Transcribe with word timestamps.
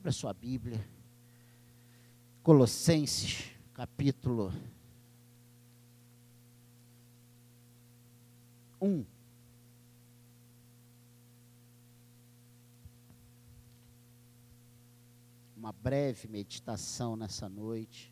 Abra 0.00 0.12
sua 0.12 0.32
Bíblia. 0.32 0.82
Colossenses, 2.42 3.50
capítulo 3.74 4.50
1. 8.80 9.04
Uma 15.54 15.70
breve 15.70 16.28
meditação 16.28 17.14
nessa 17.14 17.46
noite. 17.46 18.10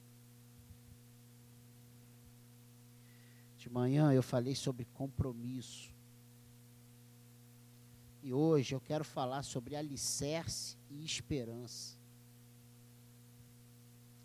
De 3.56 3.70
manhã 3.70 4.12
eu 4.12 4.22
falei 4.22 4.54
sobre 4.54 4.84
compromisso. 4.92 5.97
E 8.28 8.32
hoje 8.34 8.74
eu 8.74 8.80
quero 8.82 9.06
falar 9.06 9.42
sobre 9.42 9.74
alicerce 9.74 10.76
e 10.90 11.02
esperança. 11.02 11.96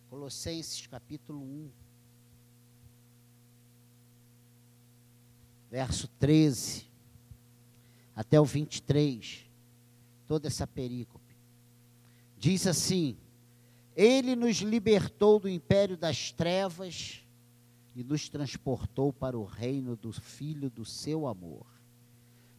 Colossenses 0.10 0.86
capítulo 0.88 1.40
1, 1.40 1.72
verso 5.72 6.10
13 6.20 6.86
até 8.14 8.42
o 8.42 8.44
23, 8.44 9.46
toda 10.28 10.50
essa 10.50 10.68
perícope. 10.68 11.38
Diz 12.38 12.68
assim: 12.68 13.16
Ele 13.96 14.36
nos 14.36 14.58
libertou 14.58 15.40
do 15.40 15.48
império 15.48 15.96
das 15.96 16.30
trevas 16.30 17.26
e 17.96 18.04
nos 18.04 18.28
transportou 18.28 19.14
para 19.14 19.40
o 19.40 19.46
reino 19.46 19.96
do 19.96 20.12
Filho 20.12 20.70
do 20.70 20.84
seu 20.84 21.26
amor, 21.26 21.73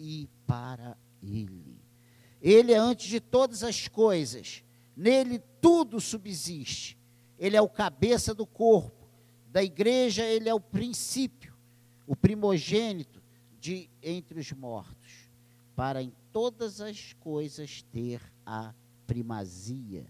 e 0.00 0.26
para 0.46 0.96
ele. 1.22 1.78
Ele 2.40 2.72
é 2.72 2.78
antes 2.78 3.06
de 3.06 3.20
todas 3.20 3.62
as 3.62 3.86
coisas, 3.86 4.64
nele 4.96 5.38
tudo 5.60 6.00
subsiste. 6.00 6.98
Ele 7.38 7.56
é 7.56 7.60
o 7.60 7.68
cabeça 7.68 8.34
do 8.34 8.46
corpo, 8.46 9.06
da 9.50 9.62
igreja, 9.62 10.24
ele 10.24 10.48
é 10.48 10.54
o 10.54 10.60
princípio, 10.60 11.54
o 12.06 12.16
primogênito 12.16 13.22
de 13.58 13.90
entre 14.02 14.40
os 14.40 14.50
mortos, 14.52 15.30
para 15.76 16.02
em 16.02 16.12
todas 16.32 16.80
as 16.80 17.12
coisas 17.14 17.82
ter 17.92 18.20
a 18.44 18.74
primazia. 19.06 20.06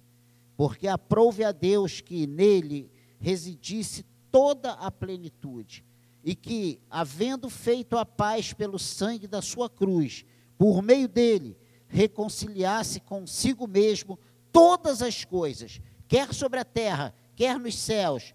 Porque 0.57 0.87
aprouve 0.87 1.43
a 1.43 1.53
Deus 1.53 2.01
que 2.01 2.27
nele 2.27 2.91
residisse 3.19 4.05
toda 4.31 4.73
a 4.73 4.91
plenitude, 4.91 5.85
e 6.23 6.35
que, 6.35 6.81
havendo 6.91 7.49
feito 7.49 7.97
a 7.97 8.05
paz 8.05 8.53
pelo 8.53 8.79
sangue 8.79 9.27
da 9.27 9.41
sua 9.41 9.69
cruz, 9.69 10.25
por 10.59 10.83
meio 10.83 11.09
dele, 11.09 11.57
reconciliasse 11.89 13.01
consigo 13.01 13.67
mesmo 13.67 14.19
todas 14.53 15.03
as 15.03 15.25
coisas, 15.25 15.81
quer 16.07 16.35
sobre 16.35 16.61
a 16.61 16.65
terra, 16.65 17.15
quer 17.35 17.59
nos 17.59 17.77
céus, 17.79 18.35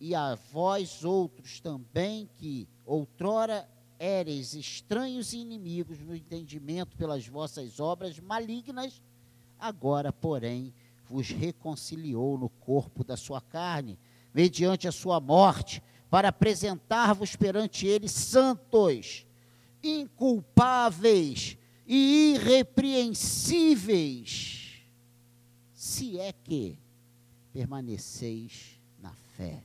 e 0.00 0.14
a 0.14 0.36
vós 0.52 1.04
outros 1.04 1.60
também 1.60 2.28
que 2.36 2.68
outrora 2.86 3.68
éreis 3.98 4.54
estranhos 4.54 5.32
e 5.32 5.38
inimigos 5.38 5.98
no 5.98 6.14
entendimento 6.14 6.96
pelas 6.96 7.26
vossas 7.26 7.80
obras 7.80 8.18
malignas, 8.20 9.02
agora, 9.58 10.12
porém, 10.12 10.72
vos 11.04 11.30
reconciliou 11.30 12.38
no 12.38 12.48
corpo 12.48 13.02
da 13.02 13.16
sua 13.16 13.40
carne, 13.40 13.98
mediante 14.32 14.86
a 14.86 14.92
sua 14.92 15.18
morte, 15.20 15.82
para 16.10 16.28
apresentar-vos 16.28 17.34
perante 17.36 17.86
ele 17.86 18.08
santos, 18.08 19.24
inculpáveis 19.82 21.56
e 21.86 22.34
irrepreensíveis, 22.34 24.82
se 25.74 26.18
é 26.18 26.32
que 26.32 26.78
permaneceis 27.52 28.80
na 29.00 29.12
fé, 29.36 29.62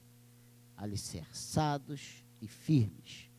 alicerçados 0.77 2.23
e 2.41 2.47
firmes, 2.47 3.29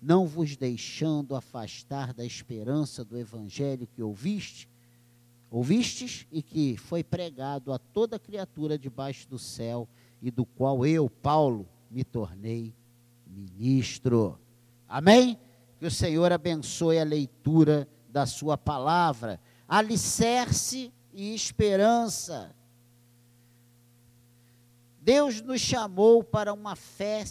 não 0.00 0.26
vos 0.26 0.56
deixando 0.56 1.36
afastar 1.36 2.12
da 2.12 2.24
esperança 2.24 3.04
do 3.04 3.16
evangelho 3.16 3.86
que 3.86 4.02
ouviste, 4.02 4.68
ouvistes 5.50 6.26
e 6.32 6.42
que 6.42 6.76
foi 6.76 7.04
pregado 7.04 7.72
a 7.72 7.78
toda 7.78 8.18
criatura 8.18 8.78
debaixo 8.78 9.28
do 9.28 9.38
céu 9.38 9.88
e 10.20 10.30
do 10.30 10.44
qual 10.44 10.84
eu, 10.86 11.08
Paulo, 11.08 11.68
me 11.92 12.02
tornei 12.02 12.74
ministro. 13.26 14.38
Amém? 14.88 15.38
Que 15.78 15.86
o 15.86 15.90
Senhor 15.90 16.32
abençoe 16.32 16.98
a 16.98 17.04
leitura 17.04 17.86
da 18.08 18.24
sua 18.26 18.56
palavra. 18.56 19.38
Alicerce 19.68 20.92
e 21.12 21.34
esperança. 21.34 22.54
Deus 25.00 25.40
nos 25.40 25.60
chamou 25.60 26.22
para 26.22 26.52
uma 26.52 26.76
fé 26.76 27.24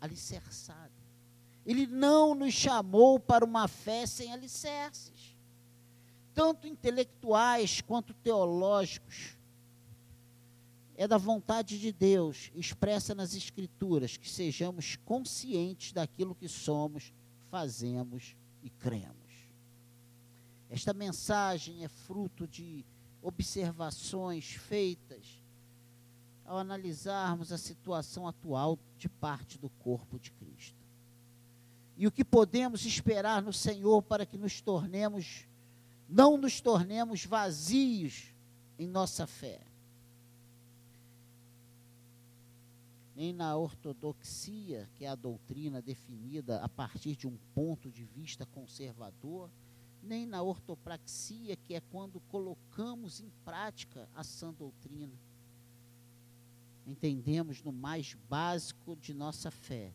alicerçada. 0.00 0.92
Ele 1.64 1.86
não 1.86 2.34
nos 2.34 2.52
chamou 2.52 3.18
para 3.18 3.44
uma 3.44 3.66
fé 3.66 4.06
sem 4.06 4.32
alicerces, 4.32 5.33
tanto 6.34 6.66
intelectuais 6.66 7.80
quanto 7.80 8.12
teológicos 8.12 9.36
é 10.96 11.08
da 11.08 11.16
vontade 11.16 11.78
de 11.78 11.92
Deus, 11.92 12.50
expressa 12.54 13.14
nas 13.14 13.34
Escrituras, 13.34 14.16
que 14.16 14.28
sejamos 14.28 14.96
conscientes 15.04 15.92
daquilo 15.92 16.34
que 16.34 16.48
somos, 16.48 17.12
fazemos 17.50 18.36
e 18.62 18.70
cremos. 18.70 19.14
Esta 20.70 20.92
mensagem 20.92 21.84
é 21.84 21.88
fruto 21.88 22.46
de 22.46 22.84
observações 23.22 24.52
feitas 24.52 25.42
ao 26.44 26.58
analisarmos 26.58 27.52
a 27.52 27.58
situação 27.58 28.28
atual 28.28 28.78
de 28.98 29.08
parte 29.08 29.58
do 29.58 29.70
corpo 29.70 30.18
de 30.18 30.30
Cristo. 30.32 30.76
E 31.96 32.06
o 32.06 32.12
que 32.12 32.24
podemos 32.24 32.84
esperar 32.84 33.40
no 33.40 33.52
Senhor 33.52 34.02
para 34.02 34.26
que 34.26 34.36
nos 34.36 34.60
tornemos, 34.60 35.46
não 36.08 36.36
nos 36.36 36.60
tornemos 36.60 37.24
vazios 37.24 38.32
em 38.78 38.86
nossa 38.86 39.26
fé 39.26 39.60
nem 43.14 43.32
na 43.32 43.56
ortodoxia, 43.56 44.88
que 44.94 45.04
é 45.04 45.08
a 45.08 45.14
doutrina 45.14 45.80
definida 45.80 46.60
a 46.62 46.68
partir 46.68 47.14
de 47.14 47.26
um 47.26 47.36
ponto 47.54 47.90
de 47.90 48.04
vista 48.04 48.44
conservador, 48.46 49.48
nem 50.02 50.26
na 50.26 50.42
ortopraxia, 50.42 51.56
que 51.56 51.74
é 51.74 51.80
quando 51.80 52.20
colocamos 52.28 53.20
em 53.20 53.30
prática 53.44 54.08
a 54.14 54.24
sã 54.24 54.52
doutrina. 54.52 55.14
Entendemos 56.86 57.62
no 57.62 57.72
mais 57.72 58.14
básico 58.28 58.96
de 58.96 59.14
nossa 59.14 59.50
fé 59.50 59.92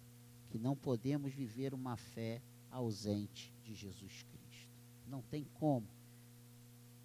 que 0.50 0.58
não 0.58 0.76
podemos 0.76 1.31
viver 1.34 1.74
uma 1.74 1.96
fé 1.96 2.41
ausente 2.72 3.53
de 3.64 3.76
Jesus 3.76 4.24
Cristo. 4.24 4.70
Não 5.08 5.22
tem 5.22 5.46
como 5.56 5.86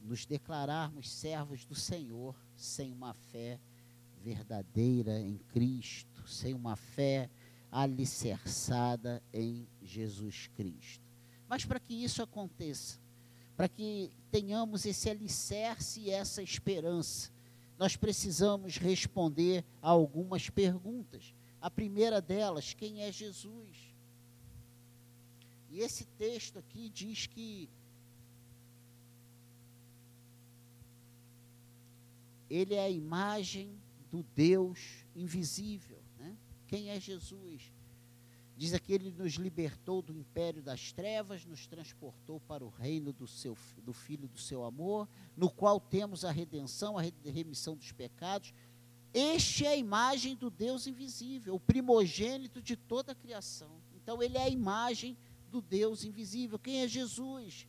nos 0.05 0.27
declararmos 0.27 1.11
servos 1.11 1.65
do 1.65 1.75
Senhor 1.75 2.37
sem 2.55 2.93
uma 2.93 3.15
fé 3.15 3.59
verdadeira 4.23 5.19
em 5.19 5.39
Cristo, 5.49 6.29
sem 6.29 6.53
uma 6.55 6.77
fé 6.77 7.31
alicerçada 7.73 9.23
em 9.33 9.67
Jesus 9.83 10.49
Cristo. 10.55 11.03
Mas 11.49 11.65
para 11.65 11.81
que 11.81 11.95
isso 11.95 12.23
aconteça, 12.23 12.99
para 13.57 13.69
que 13.69 14.13
tenhamos 14.31 14.85
esse 14.85 15.09
alicerce 15.09 16.01
e 16.01 16.11
essa 16.11 16.43
esperança, 16.43 17.31
nós 17.79 17.97
precisamos 17.97 18.77
responder 18.77 19.65
a 19.83 19.91
algumas 19.91 20.49
perguntas. 20.51 21.35
A 21.61 21.71
primeira 21.71 22.21
delas, 22.21 22.75
quem 22.75 23.03
é 23.03 23.11
Jesus? 23.11 23.95
E 25.71 25.81
esse 25.81 26.05
texto 26.05 26.59
aqui 26.59 26.89
diz 26.89 27.27
que 27.27 27.69
ele 32.49 32.75
é 32.75 32.85
a 32.85 32.91
imagem 32.91 33.79
do 34.11 34.23
Deus 34.35 35.05
invisível. 35.15 36.03
Né? 36.19 36.37
Quem 36.67 36.91
é 36.91 37.01
Jesus? 37.01 37.73
Diz 38.57 38.73
aqui, 38.73 38.93
ele 38.93 39.11
nos 39.11 39.35
libertou 39.35 40.01
do 40.01 40.13
império 40.13 40.63
das 40.63 40.93
trevas, 40.93 41.45
nos 41.45 41.67
transportou 41.67 42.39
para 42.41 42.65
o 42.65 42.69
reino 42.69 43.13
do, 43.13 43.27
seu, 43.27 43.57
do 43.83 43.93
Filho 43.93 44.29
do 44.29 44.39
seu 44.39 44.65
amor, 44.65 45.09
no 45.37 45.51
qual 45.51 45.81
temos 45.81 46.25
a 46.25 46.31
redenção, 46.31 46.97
a 46.97 47.03
remissão 47.25 47.75
dos 47.75 47.91
pecados. 47.91 48.55
Este 49.13 49.67
é 49.67 49.71
a 49.71 49.77
imagem 49.77 50.37
do 50.37 50.51
Deus 50.51 50.87
invisível, 50.87 51.57
o 51.57 51.61
primogênito 51.61 52.63
de 52.63 52.77
toda 52.77 53.13
a 53.13 53.15
criação. 53.15 53.81
Então, 53.97 54.23
ele 54.23 54.39
é 54.39 54.43
a 54.43 54.49
imagem 54.49 55.17
do 55.51 55.61
Deus 55.61 56.05
invisível. 56.05 56.59
Quem 56.59 56.83
é 56.83 56.89
Jesus? 56.89 57.67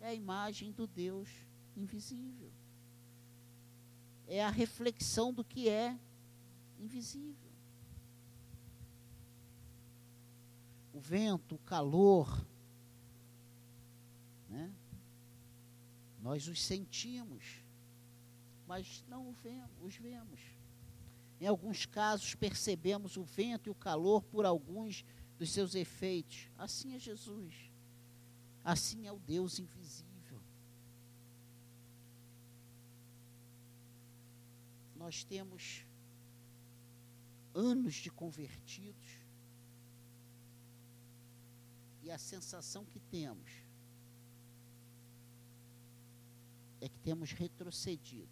É 0.00 0.08
a 0.08 0.14
imagem 0.14 0.72
do 0.72 0.86
Deus 0.86 1.28
invisível. 1.76 2.50
É 4.28 4.44
a 4.44 4.50
reflexão 4.50 5.32
do 5.32 5.42
que 5.42 5.68
é 5.68 5.98
invisível. 6.78 7.48
o 10.98 11.00
vento, 11.00 11.54
o 11.54 11.58
calor, 11.58 12.44
né? 14.48 14.74
Nós 16.20 16.48
os 16.48 16.60
sentimos, 16.60 17.62
mas 18.66 19.04
não 19.08 19.32
os 19.80 19.94
vemos. 19.94 20.40
Em 21.40 21.46
alguns 21.46 21.86
casos 21.86 22.34
percebemos 22.34 23.16
o 23.16 23.22
vento 23.22 23.68
e 23.68 23.70
o 23.70 23.76
calor 23.76 24.24
por 24.24 24.44
alguns 24.44 25.04
dos 25.38 25.52
seus 25.52 25.76
efeitos. 25.76 26.50
Assim 26.58 26.96
é 26.96 26.98
Jesus. 26.98 27.54
Assim 28.64 29.06
é 29.06 29.12
o 29.12 29.20
Deus 29.20 29.60
invisível. 29.60 30.07
Nós 34.98 35.24
temos 35.24 35.84
anos 37.54 37.94
de 37.94 38.10
convertidos 38.10 39.08
e 42.02 42.10
a 42.10 42.18
sensação 42.18 42.84
que 42.84 42.98
temos 42.98 43.50
é 46.80 46.88
que 46.88 46.98
temos 46.98 47.32
retrocedido. 47.32 48.28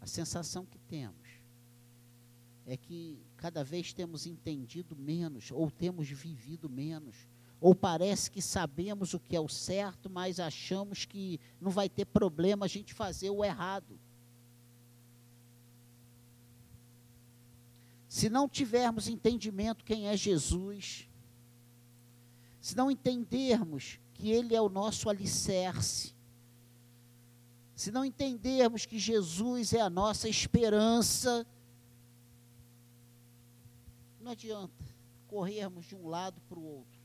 A 0.00 0.06
sensação 0.06 0.64
que 0.64 0.78
temos 0.78 1.28
é 2.66 2.76
que 2.76 3.18
cada 3.36 3.64
vez 3.64 3.92
temos 3.92 4.26
entendido 4.26 4.94
menos, 4.94 5.50
ou 5.50 5.70
temos 5.70 6.08
vivido 6.08 6.68
menos, 6.68 7.16
ou 7.60 7.74
parece 7.74 8.30
que 8.30 8.40
sabemos 8.40 9.14
o 9.14 9.20
que 9.20 9.34
é 9.34 9.40
o 9.40 9.48
certo, 9.48 10.08
mas 10.08 10.38
achamos 10.38 11.04
que 11.04 11.40
não 11.60 11.70
vai 11.70 11.88
ter 11.88 12.04
problema 12.04 12.66
a 12.66 12.68
gente 12.68 12.94
fazer 12.94 13.30
o 13.30 13.44
errado. 13.44 13.98
Se 18.08 18.30
não 18.30 18.48
tivermos 18.48 19.06
entendimento 19.06 19.84
quem 19.84 20.08
é 20.08 20.16
Jesus, 20.16 21.08
se 22.60 22.76
não 22.76 22.90
entendermos 22.90 24.00
que 24.14 24.30
Ele 24.30 24.54
é 24.54 24.60
o 24.60 24.68
nosso 24.68 25.10
alicerce, 25.10 26.14
se 27.74 27.92
não 27.92 28.04
entendermos 28.04 28.86
que 28.86 28.98
Jesus 28.98 29.72
é 29.72 29.80
a 29.80 29.90
nossa 29.90 30.28
esperança, 30.28 31.46
não 34.20 34.32
adianta 34.32 34.84
corrermos 35.28 35.86
de 35.86 35.94
um 35.94 36.08
lado 36.08 36.40
para 36.48 36.58
o 36.58 36.64
outro, 36.64 36.98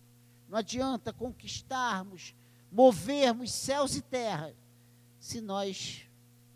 não 0.49 0.57
adianta 0.57 1.13
conquistarmos, 1.13 2.33
movermos 2.71 3.51
céus 3.51 3.95
e 3.95 4.01
terra, 4.01 4.55
se 5.19 5.41
nós 5.41 6.07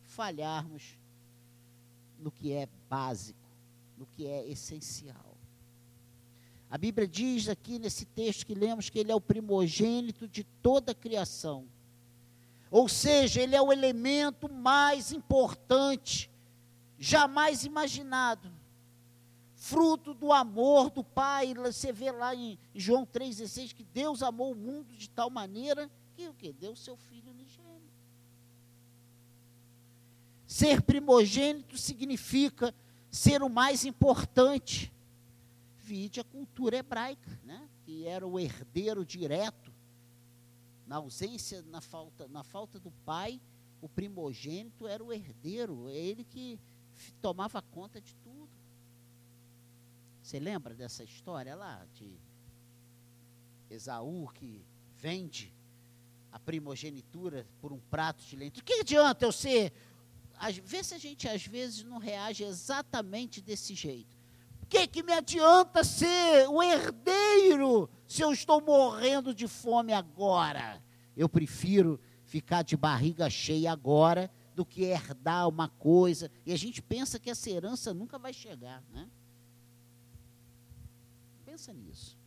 falharmos 0.05 0.97
no 2.17 2.31
que 2.31 2.51
é 2.51 2.67
básico, 2.89 3.46
no 3.97 4.05
que 4.05 4.25
é 4.27 4.47
essencial. 4.47 5.38
A 6.69 6.77
Bíblia 6.77 7.07
diz 7.07 7.47
aqui 7.47 7.79
nesse 7.79 8.05
texto 8.05 8.45
que 8.45 8.53
lemos 8.53 8.89
que 8.89 8.99
ele 8.99 9.11
é 9.11 9.15
o 9.15 9.21
primogênito 9.21 10.27
de 10.27 10.44
toda 10.44 10.91
a 10.91 10.95
criação. 10.95 11.65
Ou 12.69 12.89
seja, 12.89 13.41
ele 13.41 13.55
é 13.55 13.61
o 13.61 13.71
elemento 13.71 14.51
mais 14.51 15.13
importante, 15.13 16.29
jamais 16.99 17.63
imaginado. 17.63 18.51
Fruto 19.55 20.13
do 20.13 20.33
amor 20.33 20.89
do 20.89 21.03
Pai. 21.03 21.53
Você 21.53 21.91
vê 21.91 22.11
lá 22.11 22.35
em 22.35 22.59
João 22.75 23.05
3,16 23.05 23.73
que 23.73 23.83
Deus 23.83 24.21
amou 24.21 24.51
o 24.51 24.55
mundo 24.55 24.93
de 24.95 25.09
tal 25.09 25.29
maneira 25.29 25.89
que 26.15 26.27
o 26.27 26.33
que? 26.33 26.51
Deu 26.51 26.75
seu 26.75 26.97
filho 26.97 27.31
unigênito. 27.31 27.67
Ser 30.45 30.81
primogênito 30.81 31.77
significa 31.77 32.73
ser 33.12 33.42
o 33.42 33.50
mais 33.50 33.86
importante 33.86 34.92
vide 35.80 36.19
a 36.19 36.24
cultura 36.24 36.77
hebraica, 36.77 37.39
né? 37.44 37.69
que 37.86 38.06
era 38.06 38.27
o 38.27 38.39
herdeiro 38.39 39.06
direto. 39.06 39.71
Na 40.86 40.98
ausência, 40.98 41.62
na 41.63 41.81
falta, 41.81 42.27
na 42.27 42.44
falta 42.44 42.80
do 42.80 42.92
pai, 43.06 43.42
o 43.81 43.88
primogênito 43.88 44.88
era 44.88 45.04
o 45.04 45.13
herdeiro, 45.13 45.89
é 45.89 45.95
ele 45.95 46.24
que 46.24 46.59
tomava 47.21 47.62
conta 47.62 48.01
de 48.01 48.15
tudo. 48.15 48.50
Você 50.21 50.39
lembra 50.39 50.74
dessa 50.74 51.03
história 51.03 51.56
lá 51.56 51.86
de 51.94 52.18
Esaú 53.69 54.30
que 54.33 54.62
vende 54.98 55.53
a 56.31 56.39
primogenitura 56.39 57.48
por 57.62 57.71
um 57.71 57.80
prato 57.80 58.24
de 58.25 58.36
lentilha? 58.36 58.62
O 58.62 58.65
que 58.65 58.81
adianta 58.81 59.25
eu 59.25 59.31
ser. 59.31 59.71
Vê 60.63 60.84
se 60.84 60.94
a 60.94 60.98
gente 60.98 61.28
às 61.28 61.45
vezes 61.45 61.84
não 61.84 61.98
reage 61.98 62.44
exatamente 62.44 63.42
desse 63.42 63.74
jeito 63.74 64.18
que, 64.69 64.88
que 64.88 65.04
me 65.04 65.13
adianta 65.13 65.84
ser 65.84 66.48
o 66.50 66.62
herdeiro 66.62 67.89
se 68.07 68.22
eu 68.22 68.31
estou 68.31 68.62
morrendo 68.62 69.34
de 69.34 69.48
fome 69.48 69.94
agora? 69.94 70.84
Eu 71.16 71.30
prefiro 71.30 72.00
ficar 72.25 72.63
de 72.63 72.75
barriga 72.75 73.30
cheia 73.30 73.72
agora 73.72 74.30
do 74.54 74.66
que 74.66 74.84
herdar 74.84 75.48
uma 75.48 75.69
coisa. 75.69 76.30
E 76.45 76.51
a 76.51 76.57
gente 76.57 76.81
pensa 76.81 77.19
que 77.19 77.30
essa 77.30 77.50
herança 77.50 77.94
nunca 77.94 78.19
vai 78.19 78.34
chegar, 78.34 78.84
né? 78.92 79.07
Pensa 81.45 81.74
nisso. 81.74 82.18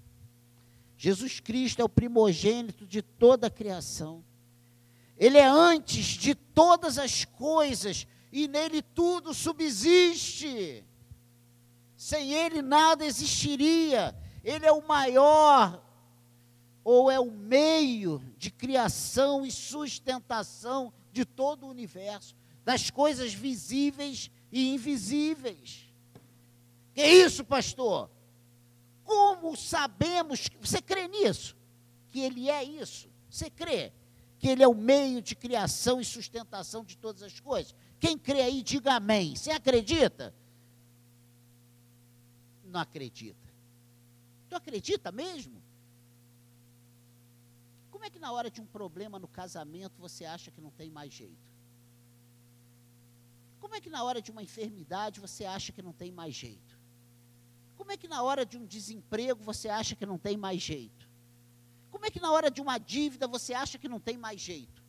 Jesus 0.96 1.40
Cristo 1.40 1.80
é 1.80 1.84
o 1.84 1.88
primogênito 1.88 2.86
de 2.86 3.02
toda 3.02 3.46
a 3.46 3.50
criação. 3.50 4.24
Ele 5.20 5.36
é 5.36 5.46
antes 5.46 6.06
de 6.06 6.34
todas 6.34 6.96
as 6.96 7.26
coisas 7.26 8.06
e 8.32 8.48
nele 8.48 8.80
tudo 8.80 9.34
subsiste. 9.34 10.82
Sem 11.94 12.32
ele 12.32 12.62
nada 12.62 13.04
existiria. 13.04 14.16
Ele 14.42 14.64
é 14.64 14.72
o 14.72 14.80
maior, 14.88 15.84
ou 16.82 17.10
é 17.10 17.20
o 17.20 17.30
meio 17.30 18.24
de 18.38 18.50
criação 18.50 19.44
e 19.44 19.50
sustentação 19.50 20.90
de 21.12 21.26
todo 21.26 21.66
o 21.66 21.70
universo, 21.70 22.34
das 22.64 22.88
coisas 22.88 23.34
visíveis 23.34 24.30
e 24.50 24.72
invisíveis. 24.72 25.86
Que 26.94 27.04
isso, 27.04 27.44
pastor? 27.44 28.10
Como 29.04 29.54
sabemos, 29.54 30.48
você 30.58 30.80
crê 30.80 31.08
nisso? 31.08 31.54
Que 32.08 32.20
ele 32.20 32.48
é 32.48 32.64
isso? 32.64 33.10
Você 33.28 33.50
crê? 33.50 33.92
Que 34.40 34.48
ele 34.48 34.64
é 34.64 34.68
o 34.68 34.74
meio 34.74 35.22
de 35.22 35.36
criação 35.36 36.00
e 36.00 36.04
sustentação 36.04 36.84
de 36.84 36.96
todas 36.96 37.22
as 37.22 37.38
coisas? 37.38 37.74
Quem 38.00 38.18
crê 38.18 38.40
aí, 38.40 38.62
diga 38.62 38.94
amém. 38.94 39.36
Você 39.36 39.52
acredita? 39.52 40.34
não 42.70 42.80
acredita. 42.80 43.50
Tu 44.48 44.56
acredita 44.56 45.12
mesmo? 45.12 45.60
Como 47.90 48.04
é 48.04 48.10
que 48.10 48.18
na 48.18 48.32
hora 48.32 48.50
de 48.50 48.60
um 48.60 48.66
problema 48.66 49.18
no 49.18 49.28
casamento 49.28 49.98
você 49.98 50.24
acha 50.24 50.50
que 50.50 50.60
não 50.60 50.70
tem 50.70 50.90
mais 50.90 51.12
jeito? 51.12 51.50
Como 53.60 53.74
é 53.74 53.80
que 53.80 53.90
na 53.90 54.02
hora 54.02 54.22
de 54.22 54.30
uma 54.30 54.42
enfermidade 54.42 55.20
você 55.20 55.44
acha 55.44 55.72
que 55.72 55.82
não 55.82 55.92
tem 55.92 56.10
mais 56.10 56.34
jeito? 56.34 56.78
Como 57.76 57.92
é 57.92 57.96
que 57.96 58.08
na 58.08 58.22
hora 58.22 58.46
de 58.46 58.56
um 58.56 58.64
desemprego 58.64 59.42
você 59.42 59.68
acha 59.68 59.94
que 59.94 60.06
não 60.06 60.18
tem 60.18 60.36
mais 60.36 60.62
jeito? 60.62 61.08
Como 61.90 62.06
é 62.06 62.10
que 62.10 62.20
na 62.20 62.30
hora 62.32 62.50
de 62.50 62.60
uma 62.60 62.78
dívida 62.78 63.26
você 63.26 63.52
acha 63.52 63.78
que 63.78 63.88
não 63.88 64.00
tem 64.00 64.16
mais 64.16 64.40
jeito? 64.40 64.82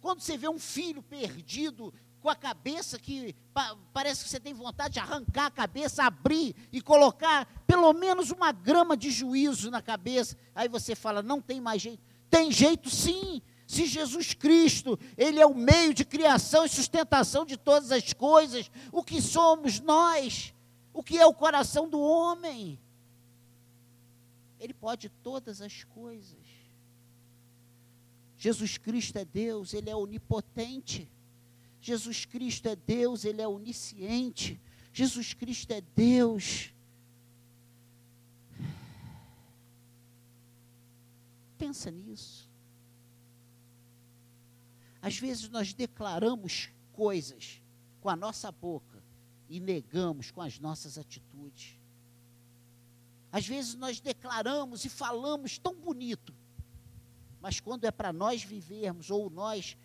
Quando 0.00 0.20
você 0.20 0.36
vê 0.36 0.48
um 0.48 0.58
filho 0.58 1.02
perdido 1.02 1.92
com 2.20 2.28
a 2.28 2.34
cabeça 2.36 2.98
que 2.98 3.34
pa, 3.52 3.76
parece 3.92 4.24
que 4.24 4.30
você 4.30 4.40
tem 4.40 4.54
vontade 4.54 4.94
de 4.94 5.00
arrancar 5.00 5.46
a 5.46 5.50
cabeça, 5.50 6.04
abrir 6.04 6.54
e 6.72 6.80
colocar 6.80 7.46
pelo 7.66 7.92
menos 7.92 8.30
uma 8.30 8.52
grama 8.52 8.96
de 8.96 9.10
juízo 9.10 9.70
na 9.70 9.82
cabeça. 9.82 10.36
Aí 10.54 10.68
você 10.68 10.94
fala: 10.94 11.22
não 11.22 11.40
tem 11.40 11.60
mais 11.60 11.82
jeito. 11.82 12.02
Tem 12.30 12.50
jeito 12.50 12.90
sim. 12.90 13.42
Se 13.66 13.86
Jesus 13.86 14.34
Cristo, 14.34 14.98
Ele 15.16 15.40
é 15.40 15.46
o 15.46 15.54
meio 15.54 15.94
de 15.94 16.04
criação 16.04 16.64
e 16.64 16.68
sustentação 16.68 17.46
de 17.46 17.56
todas 17.56 17.90
as 17.90 18.12
coisas, 18.12 18.70
o 18.92 19.02
que 19.02 19.22
somos 19.22 19.80
nós? 19.80 20.54
O 20.92 21.02
que 21.02 21.18
é 21.18 21.26
o 21.26 21.34
coração 21.34 21.88
do 21.88 22.00
homem? 22.00 22.78
Ele 24.58 24.74
pode 24.74 25.08
todas 25.08 25.60
as 25.60 25.84
coisas. 25.84 26.64
Jesus 28.36 28.76
Cristo 28.76 29.16
é 29.16 29.24
Deus, 29.24 29.74
Ele 29.74 29.90
é 29.90 29.96
onipotente. 29.96 31.08
Jesus 31.80 32.24
Cristo 32.24 32.66
é 32.68 32.76
Deus, 32.76 33.24
Ele 33.24 33.40
é 33.40 33.48
onisciente. 33.48 34.60
Jesus 34.92 35.34
Cristo 35.34 35.70
é 35.72 35.80
Deus. 35.80 36.72
Pensa 41.58 41.90
nisso. 41.90 42.48
Às 45.00 45.18
vezes 45.18 45.48
nós 45.48 45.74
declaramos 45.74 46.70
coisas 46.92 47.60
com 48.00 48.08
a 48.08 48.16
nossa 48.16 48.50
boca 48.50 49.02
e 49.48 49.60
negamos 49.60 50.30
com 50.30 50.40
as 50.40 50.58
nossas 50.58 50.96
atitudes. 50.96 51.78
Às 53.34 53.48
vezes 53.48 53.74
nós 53.74 53.98
declaramos 53.98 54.84
e 54.84 54.88
falamos 54.88 55.58
tão 55.58 55.74
bonito, 55.74 56.32
mas 57.40 57.58
quando 57.58 57.84
é 57.84 57.90
para 57.90 58.12
nós 58.12 58.44
vivermos 58.44 59.10
ou 59.10 59.28
nós 59.28 59.76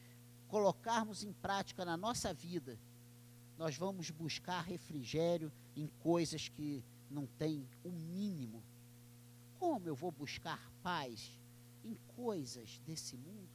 colocarmos 0.47 1.23
em 1.23 1.33
prática 1.33 1.83
na 1.83 1.97
nossa 1.97 2.31
vida, 2.31 2.79
nós 3.57 3.75
vamos 3.75 4.11
buscar 4.11 4.61
refrigério 4.61 5.51
em 5.75 5.87
coisas 5.87 6.47
que 6.47 6.83
não 7.09 7.25
têm 7.25 7.67
o 7.83 7.89
mínimo. 7.89 8.63
Como 9.57 9.87
eu 9.87 9.95
vou 9.95 10.11
buscar 10.11 10.71
paz 10.83 11.31
em 11.83 11.97
coisas 12.15 12.79
desse 12.85 13.17
mundo? 13.17 13.49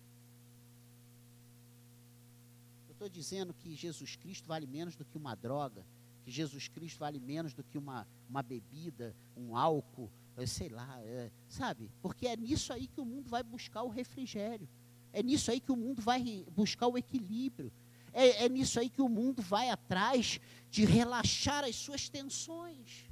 Eu 2.88 2.94
estou 2.94 3.08
dizendo 3.08 3.54
que 3.54 3.76
Jesus 3.76 4.16
Cristo 4.16 4.48
vale 4.48 4.66
menos 4.66 4.96
do 4.96 5.04
que 5.04 5.16
uma 5.16 5.36
droga, 5.36 5.86
que 6.24 6.30
Jesus 6.30 6.68
Cristo 6.68 6.98
vale 6.98 7.20
menos 7.20 7.52
do 7.52 7.62
que 7.62 7.76
uma, 7.76 8.06
uma 8.28 8.42
bebida, 8.42 9.14
um 9.36 9.56
álcool, 9.56 10.10
sei 10.46 10.70
lá, 10.70 10.98
é, 11.02 11.30
sabe? 11.48 11.90
Porque 12.00 12.26
é 12.26 12.36
nisso 12.36 12.72
aí 12.72 12.86
que 12.86 13.00
o 13.00 13.04
mundo 13.04 13.28
vai 13.28 13.42
buscar 13.42 13.82
o 13.82 13.88
refrigério. 13.88 14.68
É 15.12 15.22
nisso 15.22 15.50
aí 15.50 15.60
que 15.60 15.70
o 15.70 15.76
mundo 15.76 16.00
vai 16.00 16.44
buscar 16.50 16.88
o 16.88 16.96
equilíbrio. 16.96 17.70
É, 18.12 18.44
é 18.44 18.48
nisso 18.48 18.80
aí 18.80 18.88
que 18.88 19.02
o 19.02 19.08
mundo 19.08 19.42
vai 19.42 19.68
atrás 19.70 20.40
de 20.70 20.84
relaxar 20.84 21.62
as 21.64 21.76
suas 21.76 22.08
tensões. 22.08 23.04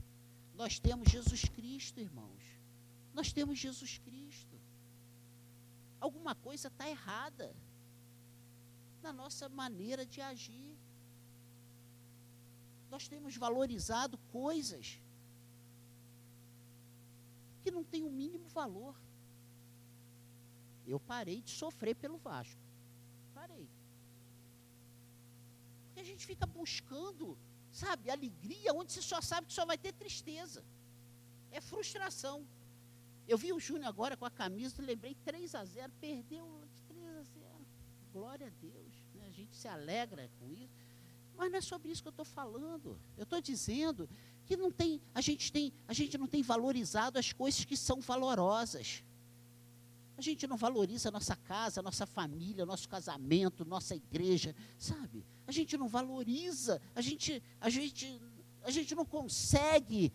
Nós 0.55 0.79
temos 0.79 1.11
Jesus 1.11 1.43
Cristo, 1.45 2.01
irmãos. 2.01 2.43
Nós 3.13 3.33
temos 3.33 3.59
Jesus 3.59 3.99
Cristo. 3.99 4.59
Alguma 6.01 6.35
coisa 6.35 6.69
está 6.69 6.89
errada 6.89 7.55
na 9.03 9.13
nossa 9.13 9.49
maneira 9.49 10.07
de 10.07 10.21
agir. 10.21 10.77
Nós 12.93 13.09
temos 13.09 13.35
valorizado 13.39 14.19
coisas 14.31 15.01
que 17.63 17.71
não 17.71 17.83
têm 17.83 18.05
o 18.05 18.11
mínimo 18.11 18.47
valor. 18.49 18.95
Eu 20.87 21.01
parei 21.01 21.41
de 21.41 21.51
sofrer 21.51 21.95
pelo 21.97 22.19
Vasco. 22.19 22.61
Parei. 23.33 23.67
Porque 25.87 26.01
a 26.01 26.05
gente 26.05 26.27
fica 26.27 26.45
buscando, 26.45 27.39
sabe, 27.73 28.11
alegria 28.11 28.75
onde 28.75 28.93
você 28.93 29.01
só 29.01 29.23
sabe 29.23 29.47
que 29.47 29.55
só 29.55 29.65
vai 29.65 29.79
ter 29.79 29.95
tristeza. 29.95 30.63
É 31.51 31.63
frustração. 31.63 32.47
Eu 33.27 33.39
vi 33.39 33.55
o 33.55 33.61
Júnior 33.61 33.89
agora 33.89 34.19
com 34.19 34.27
a 34.27 34.31
camisa, 34.31 34.83
lembrei 34.83 35.15
3 35.15 35.55
a 35.55 35.65
0, 35.65 35.91
perdeu 35.99 36.47
de 36.75 36.83
3 36.83 37.17
a 37.17 37.23
0. 37.23 37.67
Glória 38.13 38.49
a 38.49 38.51
Deus. 38.51 38.95
Né? 39.15 39.29
A 39.29 39.31
gente 39.31 39.57
se 39.57 39.67
alegra 39.67 40.31
com 40.39 40.53
isso. 40.53 40.82
Mas 41.43 41.51
não 41.51 41.59
é 41.59 41.61
sobre 41.61 41.91
isso 41.91 42.01
que 42.01 42.07
eu 42.07 42.13
estou 42.13 42.25
falando. 42.25 42.97
Eu 43.17 43.25
estou 43.25 43.41
dizendo 43.41 44.09
que 44.47 44.57
não 44.57 44.71
tem, 44.71 45.03
a 45.13 45.21
gente 45.21 45.51
tem, 45.51 45.73
a 45.89 45.93
gente 45.93 46.17
não 46.17 46.29
tem 46.29 46.41
valorizado 46.41 47.19
as 47.19 47.33
coisas 47.33 47.65
que 47.65 47.77
são 47.77 48.01
valorosas. 48.01 49.03
A 50.17 50.23
gente 50.23 50.47
não 50.47 50.57
valoriza 50.57 51.09
a 51.09 51.11
nossa 51.11 51.35
casa, 51.35 51.81
a 51.81 51.83
nossa 51.83 52.07
família, 52.07 52.65
nosso 52.65 52.89
casamento, 52.89 53.65
nossa 53.65 53.97
igreja, 53.97 54.55
sabe? 54.79 55.27
A 55.45 55.51
gente 55.51 55.77
não 55.77 55.89
valoriza, 55.89 56.81
a 56.95 57.01
gente, 57.01 57.43
a 57.61 57.69
gente, 57.69 58.23
a 58.63 58.71
gente 58.71 58.95
não 58.95 59.05
consegue 59.05 60.13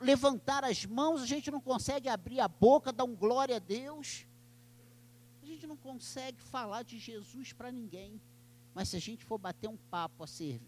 levantar 0.00 0.62
as 0.62 0.86
mãos, 0.86 1.20
a 1.22 1.26
gente 1.26 1.50
não 1.50 1.60
consegue 1.60 2.08
abrir 2.08 2.38
a 2.38 2.46
boca, 2.46 2.92
dar 2.92 3.02
um 3.02 3.16
glória 3.16 3.56
a 3.56 3.58
Deus. 3.58 4.28
A 5.42 5.44
gente 5.44 5.66
não 5.66 5.76
consegue 5.76 6.40
falar 6.40 6.84
de 6.84 7.00
Jesus 7.00 7.52
para 7.52 7.72
ninguém. 7.72 8.20
Mas 8.78 8.90
se 8.90 8.96
a 8.96 9.00
gente 9.00 9.24
for 9.24 9.38
bater 9.38 9.68
um 9.68 9.76
papo 9.76 10.22
a 10.22 10.26
ser, 10.28 10.60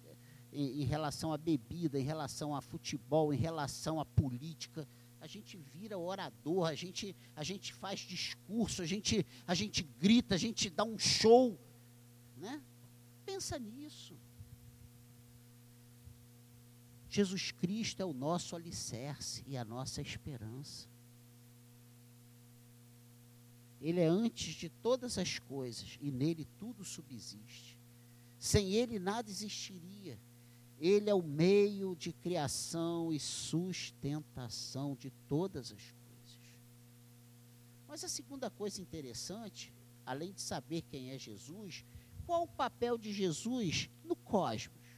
em, 0.52 0.83
em 0.83 0.85
relação 0.85 1.33
à 1.33 1.38
bebida, 1.38 1.97
em 1.97 2.02
relação 2.02 2.57
a 2.57 2.61
futebol, 2.61 3.33
em 3.33 3.37
relação 3.37 4.00
à 4.00 4.05
política, 4.05 4.85
a 5.21 5.29
gente 5.29 5.57
vira 5.57 5.97
orador, 5.97 6.67
a 6.67 6.75
gente, 6.75 7.14
a 7.37 7.45
gente 7.45 7.73
faz 7.73 8.00
discurso, 8.00 8.83
a 8.83 8.85
gente, 8.85 9.25
a 9.47 9.55
gente 9.55 9.85
grita, 10.00 10.35
a 10.35 10.38
gente 10.38 10.69
dá 10.69 10.83
um 10.83 10.99
show. 10.99 11.57
Né? 12.37 12.61
Pensa 13.25 13.61
nisso. 13.61 14.17
Jesus 17.09 17.52
Cristo 17.52 18.02
é 18.02 18.05
o 18.05 18.12
nosso 18.12 18.57
alicerce 18.57 19.45
e 19.47 19.57
a 19.57 19.64
nossa 19.64 20.02
esperança. 20.02 20.88
Ele 23.81 24.00
é 24.00 24.07
antes 24.09 24.57
de 24.57 24.69
todas 24.69 25.17
as 25.17 25.38
coisas 25.38 25.97
e 26.00 26.11
nele 26.11 26.45
tudo 26.59 26.85
subsiste. 26.85 27.70
Sem 28.41 28.73
ele 28.73 28.99
nada 28.99 29.31
existiria. 29.31 30.19
Ele 30.81 31.11
é 31.11 31.15
o 31.15 31.23
meio 31.23 31.95
de 31.95 32.11
criação 32.11 33.13
e 33.13 33.21
sustentação 33.21 34.97
de 34.99 35.11
todas 35.29 35.71
as 35.71 35.83
coisas. 35.83 36.41
Mas 37.87 38.03
a 38.03 38.09
segunda 38.09 38.49
coisa 38.49 38.81
interessante, 38.81 39.71
além 40.07 40.33
de 40.33 40.41
saber 40.41 40.81
quem 40.91 41.11
é 41.11 41.19
Jesus, 41.19 41.85
qual 42.25 42.45
o 42.45 42.49
papel 42.49 42.97
de 42.97 43.13
Jesus 43.13 43.91
no 44.03 44.17
cosmos? 44.17 44.89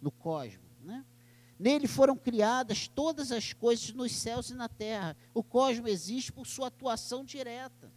No 0.00 0.10
cosmos, 0.10 0.64
né? 0.82 1.04
Nele 1.58 1.86
foram 1.86 2.16
criadas 2.16 2.88
todas 2.88 3.30
as 3.30 3.52
coisas 3.52 3.92
nos 3.92 4.10
céus 4.10 4.48
e 4.48 4.54
na 4.54 4.70
terra. 4.70 5.14
O 5.34 5.42
cosmos 5.42 5.90
existe 5.90 6.32
por 6.32 6.46
sua 6.46 6.68
atuação 6.68 7.26
direta. 7.26 7.92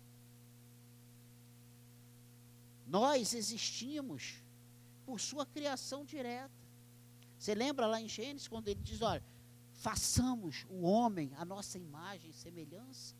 Nós 2.85 3.33
existimos 3.33 4.45
por 5.07 5.21
sua 5.21 5.45
criação 5.45 6.03
direta. 6.03 6.51
Você 7.39 7.55
lembra 7.55 7.87
lá 7.87 8.01
em 8.01 8.09
Gênesis, 8.09 8.49
quando 8.49 8.67
ele 8.67 8.81
diz: 8.83 9.01
olha, 9.01 9.23
façamos 9.75 10.65
o 10.69 10.81
homem 10.81 11.31
a 11.37 11.45
nossa 11.45 11.77
imagem 11.77 12.29
e 12.29 12.33
semelhança? 12.33 13.15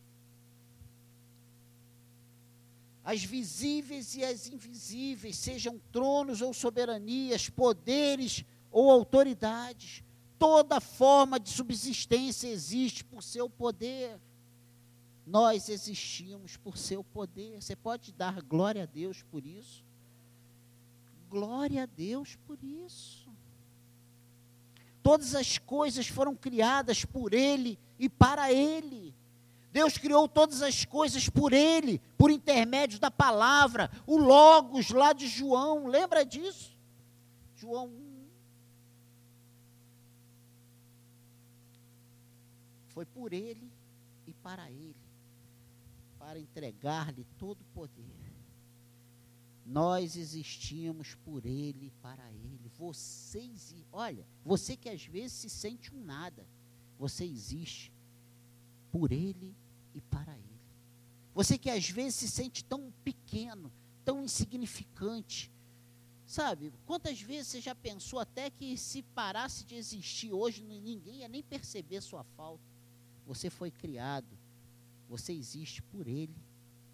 As 3.05 3.23
visíveis 3.23 4.15
e 4.15 4.25
as 4.25 4.49
invisíveis, 4.49 5.37
sejam 5.37 5.79
tronos 5.93 6.41
ou 6.41 6.53
soberanias, 6.53 7.47
poderes 7.47 8.43
ou 8.69 8.91
autoridades, 8.91 10.03
toda 10.37 10.81
forma 10.81 11.39
de 11.39 11.49
subsistência 11.49 12.49
existe 12.49 13.05
por 13.05 13.23
seu 13.23 13.49
poder. 13.49 14.19
Nós 15.25 15.69
existimos 15.69 16.57
por 16.57 16.77
seu 16.77 17.01
poder. 17.01 17.61
Você 17.61 17.77
pode 17.77 18.11
dar 18.11 18.41
glória 18.41 18.83
a 18.83 18.85
Deus 18.85 19.23
por 19.23 19.45
isso? 19.45 19.86
Glória 21.29 21.83
a 21.83 21.85
Deus 21.85 22.35
por 22.47 22.57
isso. 22.63 23.27
Todas 25.03 25.35
as 25.35 25.57
coisas 25.57 26.07
foram 26.07 26.35
criadas 26.35 27.05
por 27.05 27.33
Ele 27.33 27.79
e 27.97 28.09
para 28.09 28.51
Ele. 28.51 29.15
Deus 29.71 29.97
criou 29.97 30.27
todas 30.27 30.61
as 30.61 30.85
coisas 30.85 31.29
por 31.29 31.53
Ele, 31.53 31.99
por 32.17 32.31
intermédio 32.31 32.99
da 32.99 33.11
palavra, 33.11 33.91
o 34.05 34.17
Logos 34.17 34.89
lá 34.89 35.13
de 35.13 35.27
João, 35.27 35.87
lembra 35.87 36.25
disso? 36.25 36.75
João 37.55 37.87
1. 37.87 38.27
Foi 42.87 43.05
por 43.05 43.31
Ele 43.33 43.71
e 44.25 44.33
para 44.33 44.71
Ele, 44.71 44.95
para 46.17 46.39
entregar-lhe 46.39 47.25
todo 47.37 47.61
o 47.61 47.65
poder. 47.73 48.27
Nós 49.67 50.15
existimos 50.15 51.13
por 51.25 51.45
Ele 51.45 51.91
para 52.01 52.31
Ele. 52.31 52.71
Vocês, 52.77 53.75
olha, 53.91 54.25
você 54.45 54.77
que 54.77 54.87
às 54.87 55.05
vezes 55.05 55.33
se 55.33 55.49
sente 55.49 55.93
um 55.93 56.01
nada, 56.05 56.47
você 56.97 57.25
existe 57.25 57.91
por 58.89 59.11
Ele 59.11 59.53
e 59.93 59.99
para 59.99 60.37
Ele. 60.37 60.47
Você 61.35 61.57
que 61.57 61.69
às 61.69 61.89
vezes 61.89 62.15
se 62.15 62.29
sente 62.29 62.63
tão 62.63 62.93
pequeno, 63.03 63.69
tão 64.05 64.23
insignificante, 64.23 65.51
sabe? 66.25 66.73
Quantas 66.85 67.21
vezes 67.21 67.47
você 67.47 67.61
já 67.61 67.75
pensou 67.75 68.19
até 68.19 68.49
que 68.49 68.77
se 68.77 69.03
parasse 69.03 69.65
de 69.65 69.75
existir 69.75 70.31
hoje, 70.31 70.63
ninguém 70.63 71.17
ia 71.17 71.27
nem 71.27 71.43
perceber 71.43 71.99
sua 71.99 72.23
falta? 72.23 72.63
Você 73.25 73.49
foi 73.49 73.69
criado, 73.69 74.37
você 75.09 75.33
existe 75.33 75.81
por 75.81 76.07
Ele 76.07 76.35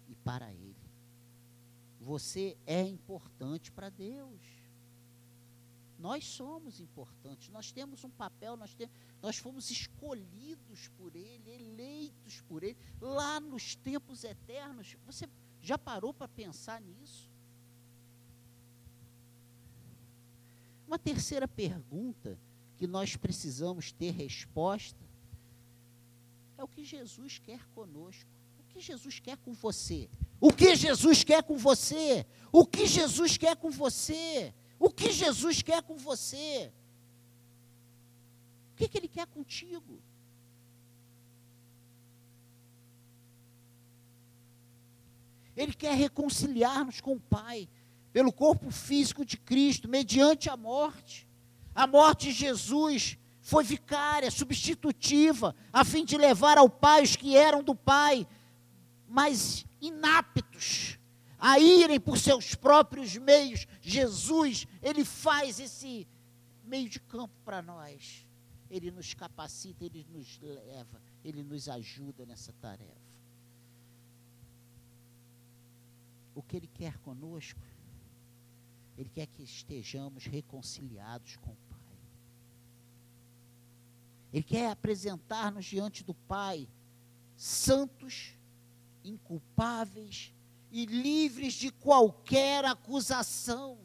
e 0.08 0.14
para 0.16 0.52
Ele. 0.52 0.73
Você 2.04 2.56
é 2.66 2.82
importante 2.82 3.72
para 3.72 3.88
Deus. 3.88 4.40
Nós 5.98 6.24
somos 6.26 6.78
importantes, 6.78 7.48
nós 7.48 7.72
temos 7.72 8.04
um 8.04 8.10
papel, 8.10 8.56
nós, 8.56 8.74
temos, 8.74 8.94
nós 9.22 9.38
fomos 9.38 9.70
escolhidos 9.70 10.88
por 10.98 11.16
Ele, 11.16 11.50
eleitos 11.50 12.42
por 12.42 12.62
Ele, 12.62 12.76
lá 13.00 13.40
nos 13.40 13.74
tempos 13.74 14.22
eternos. 14.22 14.96
Você 15.06 15.26
já 15.62 15.78
parou 15.78 16.12
para 16.12 16.28
pensar 16.28 16.80
nisso? 16.80 17.30
Uma 20.86 20.98
terceira 20.98 21.48
pergunta 21.48 22.38
que 22.76 22.86
nós 22.86 23.16
precisamos 23.16 23.92
ter 23.92 24.10
resposta 24.10 25.02
é 26.58 26.62
o 26.62 26.68
que 26.68 26.84
Jesus 26.84 27.38
quer 27.38 27.64
conosco 27.68 28.34
que 28.74 28.80
Jesus 28.80 29.20
quer 29.20 29.36
com 29.38 29.52
você? 29.52 30.10
O 30.40 30.52
que 30.52 30.74
Jesus 30.76 31.24
quer 31.24 31.42
com 31.42 31.56
você? 31.56 32.26
O 32.52 32.66
que 32.66 32.86
Jesus 32.86 33.36
quer 33.36 33.56
com 33.56 33.70
você? 33.70 34.52
O 34.78 34.90
que 34.90 35.10
Jesus 35.10 35.62
quer 35.62 35.82
com 35.82 35.96
você? 35.96 36.72
O 38.72 38.76
que, 38.76 38.88
que 38.88 38.98
Ele 38.98 39.08
quer 39.08 39.26
contigo? 39.26 40.00
Ele 45.56 45.72
quer 45.72 45.94
reconciliar-nos 45.94 47.00
com 47.00 47.14
o 47.14 47.20
Pai, 47.20 47.68
pelo 48.12 48.32
corpo 48.32 48.70
físico 48.70 49.24
de 49.24 49.36
Cristo, 49.36 49.88
mediante 49.88 50.50
a 50.50 50.56
morte. 50.56 51.28
A 51.74 51.86
morte 51.86 52.26
de 52.26 52.32
Jesus 52.32 53.16
foi 53.40 53.62
vicária, 53.62 54.30
substitutiva, 54.30 55.54
a 55.72 55.84
fim 55.84 56.04
de 56.04 56.16
levar 56.16 56.58
ao 56.58 56.68
Pai 56.68 57.02
os 57.02 57.14
que 57.14 57.36
eram 57.36 57.62
do 57.62 57.74
Pai, 57.74 58.26
mas 59.08 59.66
inaptos 59.80 60.98
a 61.38 61.58
irem 61.58 62.00
por 62.00 62.18
seus 62.18 62.54
próprios 62.54 63.16
meios. 63.16 63.66
Jesus, 63.82 64.66
ele 64.82 65.04
faz 65.04 65.60
esse 65.60 66.06
meio 66.64 66.88
de 66.88 66.98
campo 66.98 67.34
para 67.44 67.60
nós. 67.60 68.26
Ele 68.70 68.90
nos 68.90 69.14
capacita, 69.14 69.84
ele 69.84 70.06
nos 70.10 70.40
leva, 70.40 71.00
ele 71.22 71.42
nos 71.42 71.68
ajuda 71.68 72.24
nessa 72.24 72.52
tarefa. 72.54 73.04
O 76.34 76.42
que 76.42 76.56
ele 76.56 76.66
quer 76.66 76.98
conosco? 76.98 77.60
Ele 78.96 79.08
quer 79.08 79.26
que 79.26 79.42
estejamos 79.42 80.24
reconciliados 80.24 81.36
com 81.36 81.50
o 81.50 81.56
Pai. 81.68 81.78
Ele 84.32 84.42
quer 84.42 84.70
apresentar-nos 84.70 85.64
diante 85.64 86.02
do 86.02 86.14
Pai 86.14 86.68
santos, 87.36 88.32
inculpáveis 89.04 90.32
e 90.72 90.86
livres 90.86 91.54
de 91.54 91.70
qualquer 91.70 92.64
acusação. 92.64 93.78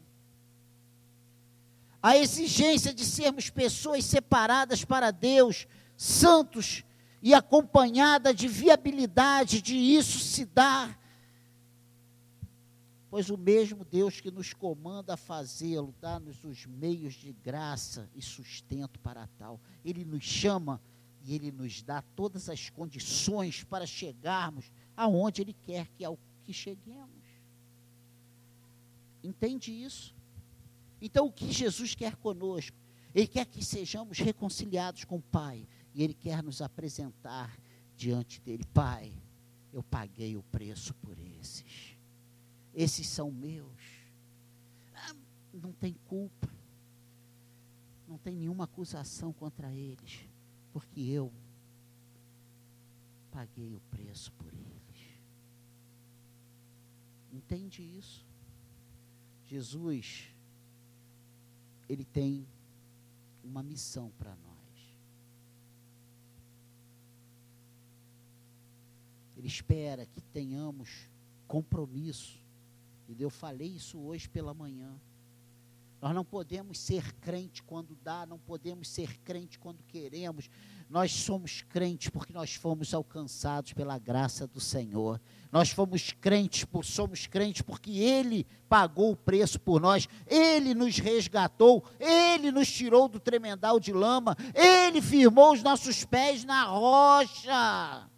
A 2.02 2.16
exigência 2.16 2.94
de 2.94 3.04
sermos 3.04 3.50
pessoas 3.50 4.04
separadas 4.04 4.84
para 4.84 5.10
Deus, 5.10 5.66
santos 5.96 6.82
e 7.22 7.34
acompanhada 7.34 8.32
de 8.32 8.48
viabilidade 8.48 9.60
de 9.60 9.76
isso 9.76 10.18
se 10.18 10.46
dar 10.46 10.98
pois 13.10 13.28
o 13.28 13.36
mesmo 13.36 13.84
Deus 13.84 14.20
que 14.20 14.30
nos 14.30 14.54
comanda 14.54 15.14
a 15.14 15.16
fazê-lo, 15.16 15.92
dá-nos 16.00 16.44
os 16.44 16.64
meios 16.64 17.14
de 17.14 17.32
graça 17.32 18.08
e 18.14 18.22
sustento 18.22 19.00
para 19.00 19.26
tal. 19.36 19.60
Ele 19.84 20.04
nos 20.04 20.22
chama 20.22 20.80
e 21.22 21.34
ele 21.34 21.50
nos 21.50 21.82
dá 21.82 22.00
todas 22.14 22.48
as 22.48 22.70
condições 22.70 23.64
para 23.64 23.84
chegarmos 23.84 24.70
aonde 25.02 25.42
ele 25.42 25.52
quer 25.52 25.88
que, 25.88 26.04
ao, 26.04 26.18
que 26.44 26.52
cheguemos. 26.52 27.10
Entende 29.22 29.72
isso? 29.72 30.14
Então, 31.00 31.26
o 31.26 31.32
que 31.32 31.52
Jesus 31.52 31.94
quer 31.94 32.16
conosco? 32.16 32.76
Ele 33.14 33.26
quer 33.26 33.46
que 33.46 33.64
sejamos 33.64 34.18
reconciliados 34.18 35.04
com 35.04 35.16
o 35.16 35.22
Pai. 35.22 35.66
E 35.94 36.02
Ele 36.02 36.14
quer 36.14 36.42
nos 36.42 36.62
apresentar 36.62 37.58
diante 37.96 38.40
dele: 38.40 38.64
Pai, 38.72 39.12
eu 39.72 39.82
paguei 39.82 40.36
o 40.36 40.42
preço 40.44 40.94
por 40.94 41.18
esses 41.18 41.98
esses 42.74 43.06
são 43.06 43.30
meus. 43.30 43.82
Ah, 44.94 45.14
não 45.52 45.72
tem 45.72 45.94
culpa, 46.08 46.48
não 48.08 48.18
tem 48.18 48.34
nenhuma 48.34 48.64
acusação 48.64 49.32
contra 49.32 49.72
eles, 49.72 50.20
porque 50.72 51.00
eu 51.00 51.32
paguei 53.30 53.74
o 53.74 53.80
preço 53.90 54.32
por 54.32 54.52
eles. 54.52 54.59
Entende 57.32 57.82
isso? 57.82 58.24
Jesus, 59.46 60.28
ele 61.88 62.04
tem 62.04 62.46
uma 63.42 63.62
missão 63.62 64.12
para 64.18 64.34
nós. 64.36 64.50
Ele 69.36 69.48
espera 69.48 70.06
que 70.06 70.20
tenhamos 70.20 71.08
compromisso 71.48 72.38
e 73.08 73.22
eu 73.22 73.30
falei 73.30 73.68
isso 73.68 73.98
hoje 73.98 74.28
pela 74.28 74.54
manhã. 74.54 75.00
Nós 76.00 76.14
não 76.14 76.24
podemos 76.24 76.78
ser 76.78 77.12
crente 77.14 77.62
quando 77.62 77.96
dá, 77.96 78.24
não 78.24 78.38
podemos 78.38 78.88
ser 78.88 79.18
crente 79.18 79.58
quando 79.58 79.82
queremos. 79.84 80.48
Nós 80.90 81.12
somos 81.12 81.62
crentes 81.62 82.08
porque 82.08 82.32
nós 82.32 82.56
fomos 82.56 82.92
alcançados 82.92 83.72
pela 83.72 83.96
graça 83.96 84.44
do 84.44 84.58
Senhor. 84.58 85.20
Nós 85.52 85.70
fomos 85.70 86.10
crentes, 86.10 86.64
por, 86.64 86.84
somos 86.84 87.28
crentes 87.28 87.62
porque 87.62 87.92
Ele 87.92 88.44
pagou 88.68 89.12
o 89.12 89.16
preço 89.16 89.60
por 89.60 89.80
nós. 89.80 90.08
Ele 90.26 90.74
nos 90.74 90.98
resgatou, 90.98 91.84
Ele 92.00 92.50
nos 92.50 92.68
tirou 92.68 93.08
do 93.08 93.20
tremendal 93.20 93.78
de 93.78 93.92
lama, 93.92 94.36
Ele 94.52 95.00
firmou 95.00 95.52
os 95.52 95.62
nossos 95.62 96.04
pés 96.04 96.42
na 96.42 96.64
rocha. 96.64 98.08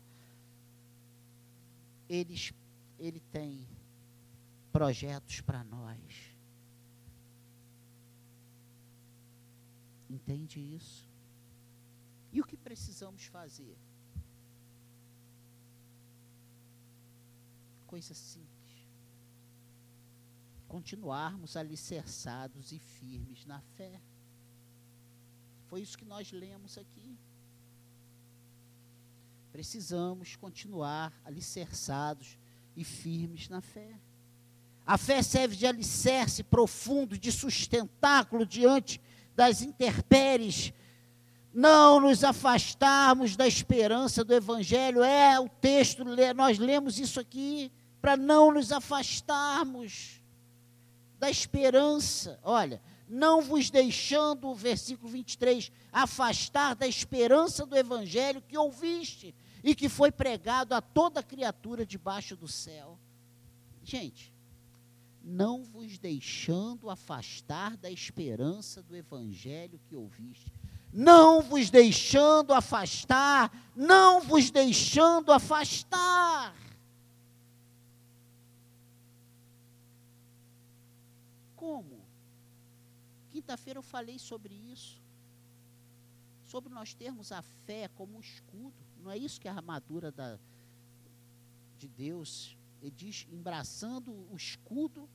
Ele, 2.09 2.41
ele 2.99 3.21
tem 3.31 3.69
projetos 4.73 5.43
para 5.43 5.63
nós. 5.63 5.99
Entende 10.09 10.59
isso? 10.59 11.12
E 12.33 12.40
o 12.40 12.45
que 12.45 12.57
precisamos 12.57 13.25
fazer? 13.25 13.77
Coisa 17.87 18.14
simples. 18.14 18.49
Continuarmos 20.66 21.57
alicerçados 21.57 22.73
e 22.73 22.79
firmes 22.79 23.45
na 23.45 23.61
fé. 23.77 24.01
Foi 25.68 25.83
isso 25.83 25.99
que 25.99 26.05
nós 26.05 26.33
lemos 26.33 26.79
aqui. 26.79 27.18
Precisamos 29.53 30.35
continuar 30.37 31.12
alicerçados 31.25 32.38
e 32.75 32.83
firmes 32.83 33.51
na 33.51 33.61
fé. 33.61 34.01
A 34.87 34.97
fé 34.97 35.23
serve 35.23 35.55
de 35.55 35.66
alicerce 35.66 36.42
profundo, 36.42 37.18
de 37.18 37.31
sustentáculo 37.31 38.47
diante 38.47 39.01
das 39.37 39.61
intempéries. 39.61 40.73
Não 41.53 42.01
nos 42.01 42.25
afastarmos 42.25 43.37
da 43.37 43.47
esperança 43.47 44.25
do 44.25 44.35
Evangelho. 44.35 45.03
É 45.03 45.38
o 45.38 45.49
texto, 45.49 46.05
nós 46.35 46.59
lemos 46.59 46.99
isso 46.99 47.21
aqui, 47.21 47.71
para 48.01 48.17
não 48.17 48.53
nos 48.53 48.73
afastarmos 48.73 50.23
da 51.19 51.31
esperança. 51.31 52.38
Olha, 52.43 52.81
não 53.09 53.43
vos 53.43 53.71
deixando, 53.71 54.49
o 54.49 54.55
versículo 54.55 55.11
23, 55.11 55.71
afastar 55.93 56.75
da 56.75 56.87
esperança 56.87 57.67
do 57.67 57.77
Evangelho 57.77 58.43
que 58.43 58.57
ouviste 58.57 59.35
e 59.62 59.75
que 59.75 59.88
foi 59.88 60.11
pregado 60.11 60.75
a 60.75 60.81
toda 60.81 61.23
criatura 61.23 61.87
debaixo 61.87 62.37
do 62.37 62.49
céu. 62.49 62.99
Gente, 63.85 64.33
não 65.23 65.62
vos 65.62 65.99
deixando 65.99 66.91
afastar 66.91 67.77
da 67.77 67.91
esperança 67.91 68.83
do 68.83 68.97
evangelho 68.97 69.81
que 69.87 69.95
ouviste. 69.95 70.53
Não 70.92 71.40
vos 71.40 71.70
deixando 71.70 72.52
afastar, 72.52 73.50
não 73.74 74.20
vos 74.20 74.50
deixando 74.50 75.33
afastar. 75.33 76.55
Como? 81.57 82.05
Quinta-feira 83.31 83.78
eu 83.78 83.83
falei 83.83 84.18
sobre 84.18 84.55
isso. 84.55 85.00
Sobre 86.44 86.72
nós 86.72 86.92
termos 86.92 87.33
a 87.33 87.40
fé 87.40 87.88
como 87.88 88.20
escudo. 88.20 88.85
Não 88.98 89.11
é 89.11 89.16
isso 89.16 89.40
que 89.40 89.48
é 89.48 89.50
a 89.50 89.55
armadura 89.55 90.12
da, 90.12 90.38
de 91.78 91.88
Deus 91.88 92.57
ele 92.83 92.90
diz, 92.90 93.28
embraçando 93.31 94.12
o 94.12 94.37
escudo 94.37 95.09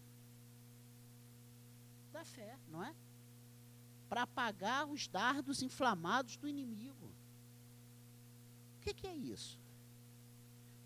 da 2.13 2.23
fé, 2.23 2.57
não 2.69 2.81
é? 2.81 2.95
Para 4.10 4.24
apagar 4.24 4.88
os 4.88 5.08
dardos 5.08 5.62
inflamados 5.62 6.38
do 6.38 6.48
inimigo. 6.48 7.12
O 8.78 8.80
que, 8.82 8.93
que 8.93 9.08
é 9.08 9.15
isso? 9.15 9.60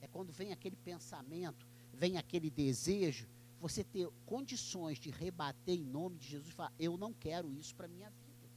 É 0.02 0.08
quando 0.08 0.32
vem 0.32 0.52
aquele 0.52 0.76
pensamento, 0.76 1.66
vem 1.94 2.18
aquele 2.18 2.50
desejo, 2.50 3.28
você 3.60 3.84
ter 3.84 4.10
condições 4.26 5.00
de 5.00 5.12
rebater 5.12 5.76
em 5.76 5.84
nome 5.84 6.18
de 6.18 6.28
Jesus 6.28 6.50
e 6.50 6.54
falar: 6.54 6.74
Eu 6.80 6.98
não 6.98 7.14
quero 7.14 7.54
isso 7.54 7.76
para 7.76 7.86
a 7.86 7.90
minha 7.90 8.10
vida. 8.10 8.50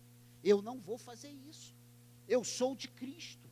Eu 0.43 0.63
não 0.63 0.81
vou 0.81 0.97
fazer 0.97 1.31
isso. 1.31 1.75
Eu 2.27 2.43
sou 2.43 2.75
de 2.75 2.89
Cristo. 2.89 3.45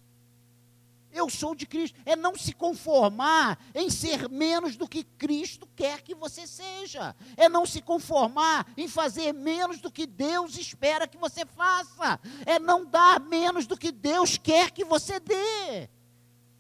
Eu 1.13 1.29
sou 1.29 1.55
de 1.55 1.67
Cristo. 1.67 2.01
É 2.07 2.17
não 2.17 2.35
se 2.37 2.53
conformar 2.55 3.63
em 3.75 3.91
ser 3.91 4.29
menos 4.29 4.77
do 4.77 4.89
que 4.89 5.05
Cristo 5.05 5.69
quer 5.77 6.01
que 6.01 6.15
você 6.15 6.47
seja. 6.47 7.15
É 7.37 7.49
não 7.49 7.67
se 7.67 7.83
conformar 7.83 8.67
em 8.77 8.89
fazer 8.89 9.33
menos 9.33 9.81
do 9.81 9.91
que 9.91 10.07
Deus 10.07 10.57
espera 10.57 11.07
que 11.07 11.19
você 11.19 11.45
faça. 11.45 12.19
É 12.47 12.59
não 12.59 12.87
dar 12.87 13.21
menos 13.21 13.67
do 13.67 13.77
que 13.77 13.93
Deus 13.93 14.39
quer 14.39 14.71
que 14.71 14.85
você 14.85 15.21
dê. 15.21 15.89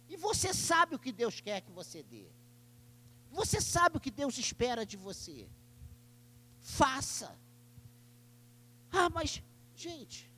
E 0.09 0.17
você 0.17 0.53
sabe 0.53 0.95
o 0.95 0.99
que 0.99 1.11
Deus 1.11 1.41
quer 1.41 1.63
que 1.63 1.73
você 1.73 2.03
dê. 2.03 2.27
Você 3.31 3.61
sabe 3.63 3.97
o 3.97 4.01
que 4.01 4.11
Deus 4.11 4.37
espera 4.37 4.85
de 4.85 4.99
você. 4.99 5.49
Faça. 6.61 7.35
Ah, 8.93 9.09
mas, 9.09 9.43
gente, 9.75 10.31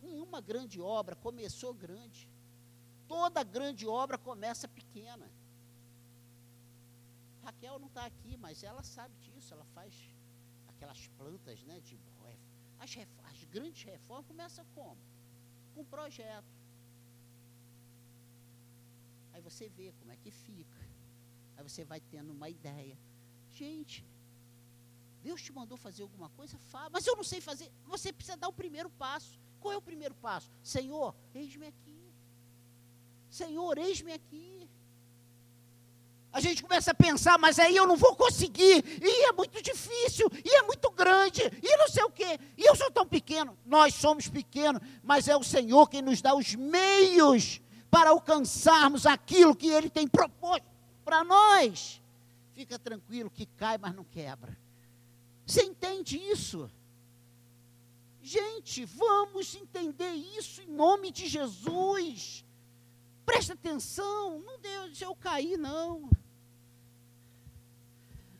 nenhuma 0.00 0.40
grande 0.40 0.80
obra 0.80 1.16
começou 1.16 1.74
grande. 1.74 2.28
Toda 3.08 3.42
grande 3.42 3.86
obra 3.86 4.16
começa 4.18 4.66
pequena. 4.68 5.30
Raquel 7.42 7.78
não 7.78 7.88
está 7.88 8.06
aqui, 8.06 8.36
mas 8.36 8.62
ela 8.62 8.82
sabe 8.82 9.14
disso. 9.18 9.52
Ela 9.52 9.64
faz 9.74 9.94
aquelas 10.68 11.06
plantas, 11.18 11.62
né? 11.64 11.80
De, 11.80 11.98
as, 12.84 12.90
as 13.30 13.44
grandes 13.44 13.82
reformas 13.82 14.26
começam 14.26 14.64
como? 14.74 15.00
Com 15.74 15.80
um 15.82 15.84
projeto. 15.84 16.52
Aí 19.32 19.40
você 19.40 19.68
vê 19.68 19.92
como 19.98 20.12
é 20.12 20.16
que 20.16 20.30
fica. 20.30 20.80
Aí 21.56 21.62
você 21.62 21.84
vai 21.84 22.00
tendo 22.00 22.32
uma 22.32 22.48
ideia. 22.48 22.96
Gente, 23.52 24.04
Deus 25.22 25.40
te 25.42 25.52
mandou 25.52 25.76
fazer 25.76 26.02
alguma 26.02 26.28
coisa? 26.30 26.58
Fala. 26.72 26.90
Mas 26.90 27.06
eu 27.06 27.16
não 27.16 27.24
sei 27.24 27.40
fazer. 27.40 27.70
Você 27.86 28.12
precisa 28.12 28.36
dar 28.36 28.48
o 28.48 28.52
primeiro 28.52 28.90
passo. 28.90 29.38
Qual 29.60 29.72
é 29.72 29.76
o 29.76 29.82
primeiro 29.90 30.14
passo? 30.26 30.50
Senhor, 30.62 31.14
eis-me 31.34 31.66
aqui. 31.72 31.83
Senhor, 33.34 33.76
eis-me 33.78 34.12
aqui. 34.12 34.70
A 36.32 36.40
gente 36.40 36.62
começa 36.62 36.92
a 36.92 36.94
pensar, 36.94 37.36
mas 37.36 37.58
aí 37.58 37.74
eu 37.74 37.84
não 37.84 37.96
vou 37.96 38.14
conseguir, 38.14 38.84
e 39.02 39.24
é 39.24 39.32
muito 39.32 39.60
difícil, 39.60 40.30
e 40.44 40.54
é 40.54 40.62
muito 40.62 40.88
grande, 40.92 41.42
e 41.60 41.76
não 41.76 41.88
sei 41.88 42.04
o 42.04 42.10
quê, 42.10 42.38
e 42.56 42.62
eu 42.62 42.76
sou 42.76 42.92
tão 42.92 43.04
pequeno. 43.04 43.58
Nós 43.66 43.94
somos 43.94 44.28
pequenos, 44.28 44.80
mas 45.02 45.26
é 45.26 45.36
o 45.36 45.42
Senhor 45.42 45.88
quem 45.88 46.00
nos 46.00 46.22
dá 46.22 46.32
os 46.32 46.54
meios 46.54 47.60
para 47.90 48.10
alcançarmos 48.10 49.04
aquilo 49.04 49.56
que 49.56 49.66
Ele 49.66 49.90
tem 49.90 50.06
proposto 50.06 50.68
para 51.04 51.24
nós. 51.24 52.00
Fica 52.52 52.78
tranquilo 52.78 53.30
que 53.30 53.46
cai, 53.46 53.78
mas 53.78 53.96
não 53.96 54.04
quebra. 54.04 54.56
Você 55.44 55.64
entende 55.64 56.18
isso? 56.18 56.70
Gente, 58.22 58.84
vamos 58.84 59.56
entender 59.56 60.12
isso 60.12 60.62
em 60.62 60.68
nome 60.68 61.10
de 61.10 61.26
Jesus. 61.26 62.44
Presta 63.24 63.54
atenção, 63.54 64.40
não 64.40 64.58
deixa 64.58 65.04
eu 65.04 65.14
cair, 65.14 65.56
não. 65.56 66.10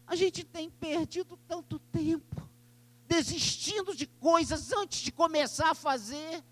A 0.07 0.15
gente 0.15 0.45
tem 0.45 0.71
perdido 0.71 1.39
tanto 1.49 1.79
tempo, 1.79 2.49
desistindo 3.09 3.97
de 3.97 4.07
coisas 4.07 4.73
antes 4.73 5.01
de 5.01 5.11
começar 5.11 5.71
a 5.71 5.75
fazer. 5.75 6.45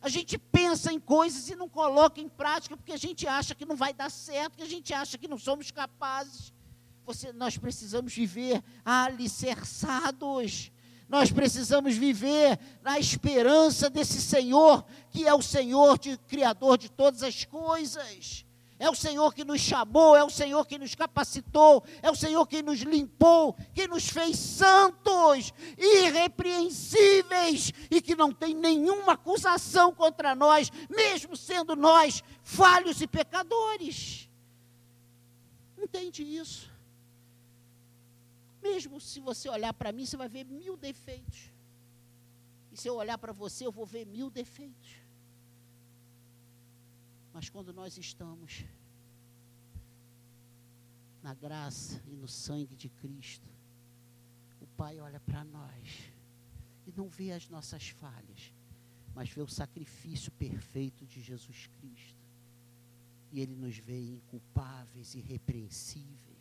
A 0.00 0.08
gente 0.08 0.38
pensa 0.38 0.92
em 0.92 1.00
coisas 1.00 1.48
e 1.48 1.56
não 1.56 1.68
coloca 1.68 2.20
em 2.20 2.28
prática 2.28 2.76
porque 2.76 2.92
a 2.92 2.96
gente 2.96 3.26
acha 3.26 3.54
que 3.54 3.64
não 3.64 3.76
vai 3.76 3.92
dar 3.92 4.10
certo, 4.10 4.56
que 4.56 4.62
a 4.62 4.68
gente 4.68 4.94
acha 4.94 5.18
que 5.18 5.28
não 5.28 5.38
somos 5.38 5.70
capazes. 5.70 6.52
Você, 7.04 7.32
nós 7.32 7.58
precisamos 7.58 8.14
viver 8.14 8.62
alicerçados. 8.84 10.70
Nós 11.12 11.30
precisamos 11.30 11.94
viver 11.94 12.58
na 12.82 12.98
esperança 12.98 13.90
desse 13.90 14.18
Senhor, 14.18 14.82
que 15.10 15.28
é 15.28 15.34
o 15.34 15.42
Senhor 15.42 15.98
de, 15.98 16.16
criador 16.16 16.78
de 16.78 16.90
todas 16.90 17.22
as 17.22 17.44
coisas. 17.44 18.46
É 18.78 18.88
o 18.88 18.94
Senhor 18.94 19.34
que 19.34 19.44
nos 19.44 19.60
chamou, 19.60 20.16
é 20.16 20.24
o 20.24 20.30
Senhor 20.30 20.66
que 20.66 20.78
nos 20.78 20.94
capacitou, 20.94 21.84
é 22.00 22.10
o 22.10 22.14
Senhor 22.14 22.46
que 22.46 22.62
nos 22.62 22.80
limpou, 22.80 23.54
que 23.74 23.86
nos 23.86 24.08
fez 24.08 24.38
santos, 24.38 25.52
irrepreensíveis 25.76 27.74
e 27.90 28.00
que 28.00 28.16
não 28.16 28.32
tem 28.32 28.54
nenhuma 28.54 29.12
acusação 29.12 29.92
contra 29.92 30.34
nós, 30.34 30.72
mesmo 30.88 31.36
sendo 31.36 31.76
nós 31.76 32.24
falhos 32.42 33.02
e 33.02 33.06
pecadores. 33.06 34.30
Entende 35.76 36.22
isso? 36.22 36.71
Mesmo 38.62 39.00
se 39.00 39.18
você 39.20 39.48
olhar 39.48 39.74
para 39.74 39.92
mim, 39.92 40.06
você 40.06 40.16
vai 40.16 40.28
ver 40.28 40.44
mil 40.44 40.76
defeitos. 40.76 41.50
E 42.70 42.76
se 42.76 42.88
eu 42.88 42.94
olhar 42.94 43.18
para 43.18 43.32
você, 43.32 43.66
eu 43.66 43.72
vou 43.72 43.84
ver 43.84 44.06
mil 44.06 44.30
defeitos. 44.30 45.02
Mas 47.32 47.48
quando 47.50 47.72
nós 47.72 47.98
estamos 47.98 48.64
na 51.22 51.34
graça 51.34 52.02
e 52.06 52.14
no 52.14 52.28
sangue 52.28 52.76
de 52.76 52.88
Cristo, 52.88 53.48
o 54.60 54.66
Pai 54.66 55.00
olha 55.00 55.20
para 55.20 55.42
nós 55.44 56.12
e 56.86 56.92
não 56.96 57.08
vê 57.08 57.32
as 57.32 57.48
nossas 57.48 57.88
falhas, 57.88 58.52
mas 59.14 59.30
vê 59.30 59.40
o 59.40 59.48
sacrifício 59.48 60.30
perfeito 60.32 61.06
de 61.06 61.20
Jesus 61.20 61.68
Cristo. 61.78 62.22
E 63.32 63.40
Ele 63.40 63.54
nos 63.54 63.76
vê 63.78 63.98
inculpáveis, 63.98 65.14
irrepreensíveis. 65.14 66.31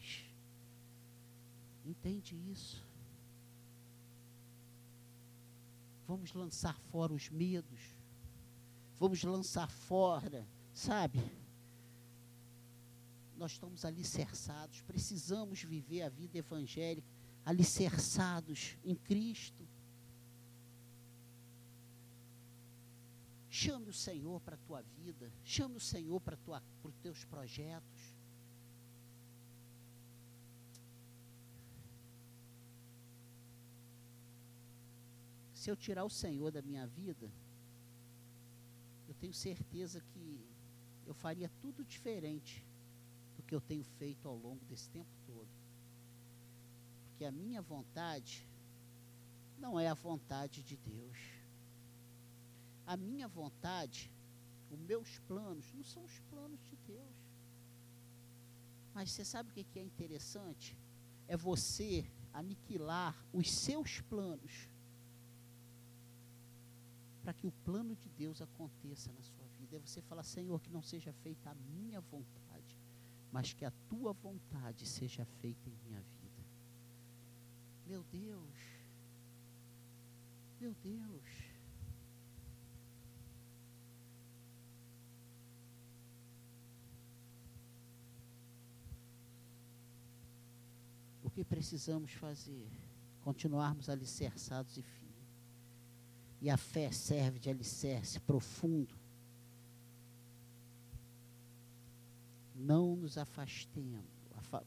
Entende 1.85 2.35
isso? 2.51 2.83
Vamos 6.07 6.33
lançar 6.33 6.79
fora 6.91 7.13
os 7.13 7.29
medos. 7.29 7.79
Vamos 8.99 9.23
lançar 9.23 9.69
fora 9.69 10.47
Sabe? 10.73 11.19
Nós 13.37 13.53
estamos 13.53 13.83
alicerçados, 13.85 14.81
precisamos 14.81 15.63
viver 15.63 16.03
a 16.03 16.09
vida 16.09 16.37
evangélica 16.37 17.07
alicerçados 17.45 18.77
em 18.83 18.95
Cristo. 18.95 19.67
Chame 23.49 23.89
o 23.89 23.93
Senhor 23.93 24.39
para 24.41 24.55
a 24.55 24.59
tua 24.59 24.81
vida, 24.81 25.31
chame 25.43 25.75
o 25.75 25.79
Senhor 25.79 26.21
para, 26.21 26.37
os 26.83 26.95
teus 26.97 27.25
projetos. 27.25 28.10
Se 35.61 35.69
eu 35.69 35.75
tirar 35.75 36.03
o 36.03 36.09
Senhor 36.09 36.51
da 36.51 36.59
minha 36.59 36.87
vida, 36.87 37.31
eu 39.07 39.13
tenho 39.13 39.31
certeza 39.31 40.01
que 40.01 40.43
eu 41.05 41.13
faria 41.13 41.51
tudo 41.61 41.85
diferente 41.85 42.65
do 43.37 43.43
que 43.43 43.53
eu 43.53 43.61
tenho 43.61 43.83
feito 43.83 44.27
ao 44.27 44.35
longo 44.35 44.65
desse 44.65 44.89
tempo 44.89 45.11
todo. 45.27 45.47
Porque 47.05 47.25
a 47.25 47.31
minha 47.31 47.61
vontade 47.61 48.43
não 49.59 49.79
é 49.79 49.87
a 49.87 49.93
vontade 49.93 50.63
de 50.63 50.75
Deus. 50.77 51.19
A 52.87 52.97
minha 52.97 53.27
vontade, 53.27 54.11
os 54.71 54.79
meus 54.79 55.19
planos, 55.27 55.71
não 55.75 55.83
são 55.83 56.03
os 56.03 56.19
planos 56.31 56.59
de 56.71 56.75
Deus. 56.87 57.15
Mas 58.95 59.11
você 59.11 59.23
sabe 59.23 59.51
o 59.51 59.53
que 59.53 59.77
é 59.77 59.83
interessante? 59.83 60.75
É 61.27 61.37
você 61.37 62.11
aniquilar 62.33 63.15
os 63.31 63.51
seus 63.51 64.01
planos 64.01 64.70
para 67.21 67.33
que 67.33 67.45
o 67.47 67.51
plano 67.63 67.95
de 67.95 68.09
Deus 68.09 68.41
aconteça 68.41 69.11
na 69.11 69.21
sua 69.21 69.45
vida. 69.59 69.77
É 69.77 69.79
você 69.79 70.01
falar, 70.01 70.23
Senhor, 70.23 70.59
que 70.59 70.71
não 70.71 70.81
seja 70.81 71.13
feita 71.13 71.49
a 71.49 71.55
minha 71.55 72.01
vontade, 72.01 72.79
mas 73.31 73.53
que 73.53 73.63
a 73.63 73.71
tua 73.89 74.13
vontade 74.13 74.85
seja 74.85 75.23
feita 75.39 75.69
em 75.69 75.77
minha 75.85 76.01
vida. 76.01 76.45
Meu 77.87 78.03
Deus, 78.11 78.55
meu 80.59 80.75
Deus. 80.83 81.51
O 91.23 91.29
que 91.29 91.43
precisamos 91.43 92.11
fazer? 92.13 92.67
Continuarmos 93.21 93.89
alicerçados 93.89 94.77
e 94.77 94.81
firmes 94.81 95.00
e 96.41 96.49
a 96.49 96.57
fé 96.57 96.91
serve 96.91 97.37
de 97.37 97.49
alicerce 97.49 98.19
profundo. 98.19 98.95
Não 102.55 102.95
nos 102.95 103.17
afastemos, 103.17 104.03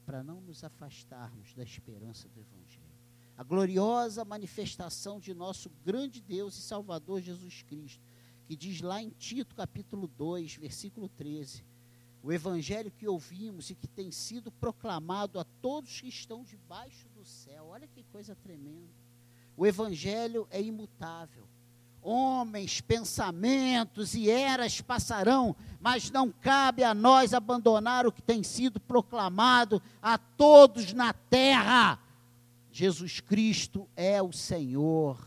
para 0.07 0.23
não 0.23 0.41
nos 0.41 0.63
afastarmos 0.63 1.53
da 1.53 1.65
esperança 1.65 2.29
do 2.29 2.41
Evangelho. 2.41 2.85
A 3.37 3.43
gloriosa 3.43 4.25
manifestação 4.25 5.19
de 5.19 5.35
nosso 5.35 5.69
grande 5.85 6.21
Deus 6.21 6.57
e 6.57 6.63
Salvador 6.63 7.21
Jesus 7.21 7.63
Cristo, 7.63 8.01
que 8.47 8.55
diz 8.55 8.81
lá 8.81 9.03
em 9.03 9.11
Tito 9.11 9.57
capítulo 9.57 10.07
2, 10.07 10.55
versículo 10.57 11.09
13: 11.09 11.65
o 12.23 12.33
evangelho 12.33 12.91
que 12.91 13.07
ouvimos 13.07 13.69
e 13.69 13.75
que 13.75 13.87
tem 13.87 14.11
sido 14.11 14.51
proclamado 14.51 15.39
a 15.39 15.45
todos 15.45 16.01
que 16.01 16.09
estão 16.09 16.43
debaixo 16.43 17.07
do 17.11 17.23
céu. 17.23 17.67
Olha 17.67 17.87
que 17.87 18.03
coisa 18.05 18.35
tremenda. 18.35 18.95
O 19.55 19.67
evangelho 19.67 20.49
é 20.51 20.63
imutável 20.63 21.47
homens, 22.05 22.83
pensamentos 22.83 24.15
e 24.15 24.31
eras 24.31 24.81
passarão, 24.81 25.57
mas 25.81 26.11
não 26.11 26.31
cabe 26.31 26.85
a 26.85 26.93
nós 26.93 27.33
abandonar 27.33 28.07
o 28.07 28.13
que 28.13 28.21
tem 28.21 28.43
sido 28.43 28.79
proclamado 28.79 29.83
a 30.03 30.19
todos 30.19 30.93
na 30.93 31.15
terra. 31.15 31.99
Jesus 32.71 33.21
Cristo 33.21 33.89
é 33.97 34.23
o 34.23 34.33
Senhor, 34.33 35.19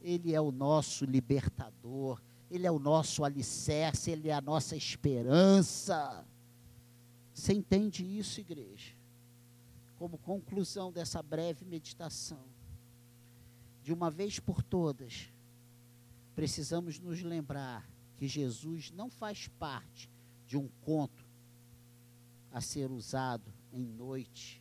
Ele 0.00 0.32
é 0.32 0.40
o 0.40 0.52
nosso 0.52 1.04
libertador, 1.04 2.20
Ele 2.50 2.66
é 2.66 2.70
o 2.70 2.78
nosso 2.78 3.24
alicerce, 3.24 4.10
Ele 4.10 4.28
é 4.28 4.34
a 4.34 4.40
nossa 4.40 4.76
esperança. 4.76 6.24
Você 7.32 7.52
entende 7.52 8.04
isso, 8.04 8.38
igreja? 8.40 8.94
Como 9.98 10.16
conclusão 10.18 10.92
dessa 10.92 11.20
breve 11.22 11.64
meditação, 11.64 12.44
de 13.82 13.92
uma 13.92 14.10
vez 14.10 14.38
por 14.38 14.62
todas, 14.62 15.33
precisamos 16.34 16.98
nos 16.98 17.22
lembrar 17.22 17.88
que 18.16 18.28
Jesus 18.28 18.90
não 18.90 19.10
faz 19.10 19.48
parte 19.48 20.10
de 20.46 20.56
um 20.56 20.68
conto 20.82 21.24
a 22.52 22.60
ser 22.60 22.90
usado 22.90 23.52
em 23.72 23.84
noites 23.84 24.60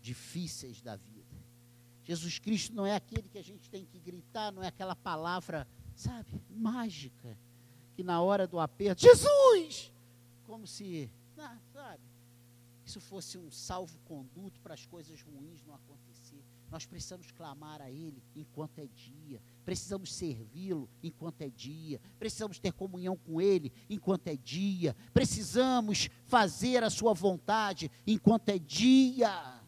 difíceis 0.00 0.80
da 0.80 0.96
vida. 0.96 1.26
Jesus 2.04 2.38
Cristo 2.38 2.74
não 2.74 2.86
é 2.86 2.94
aquele 2.94 3.28
que 3.28 3.38
a 3.38 3.42
gente 3.42 3.68
tem 3.68 3.84
que 3.84 3.98
gritar, 3.98 4.52
não 4.52 4.62
é 4.62 4.68
aquela 4.68 4.94
palavra, 4.94 5.66
sabe, 5.96 6.40
mágica, 6.48 7.36
que 7.94 8.04
na 8.04 8.20
hora 8.20 8.46
do 8.46 8.60
aperto, 8.60 9.02
Jesus! 9.02 9.92
Como 10.44 10.66
se, 10.66 11.10
ah, 11.36 11.58
sabe, 11.72 12.02
isso 12.84 13.00
fosse 13.00 13.36
um 13.36 13.50
salvo-conduto 13.50 14.60
para 14.60 14.74
as 14.74 14.86
coisas 14.86 15.20
ruins 15.20 15.64
não 15.64 15.74
acontecer. 15.74 16.40
Nós 16.70 16.86
precisamos 16.86 17.32
clamar 17.32 17.82
a 17.82 17.90
Ele 17.90 18.22
enquanto 18.36 18.78
é 18.78 18.86
dia, 18.86 19.42
precisamos 19.66 20.14
servi-lo 20.14 20.88
enquanto 21.02 21.42
é 21.42 21.50
dia, 21.50 22.00
precisamos 22.20 22.56
ter 22.56 22.72
comunhão 22.72 23.16
com 23.16 23.40
Ele 23.40 23.72
enquanto 23.90 24.28
é 24.28 24.36
dia, 24.36 24.94
precisamos 25.12 26.08
fazer 26.26 26.84
a 26.84 26.88
Sua 26.88 27.12
vontade 27.12 27.90
enquanto 28.06 28.48
é 28.48 28.60
dia. 28.60 29.60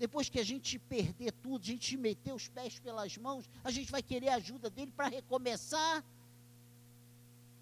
Depois 0.00 0.28
que 0.28 0.40
a 0.40 0.44
gente 0.44 0.80
perder 0.80 1.30
tudo, 1.30 1.62
a 1.62 1.66
gente 1.66 1.96
meter 1.96 2.34
os 2.34 2.48
pés 2.48 2.80
pelas 2.80 3.16
mãos, 3.16 3.48
a 3.62 3.70
gente 3.70 3.92
vai 3.92 4.02
querer 4.02 4.30
a 4.30 4.34
ajuda 4.34 4.68
dele 4.68 4.90
para 4.96 5.06
recomeçar, 5.06 6.04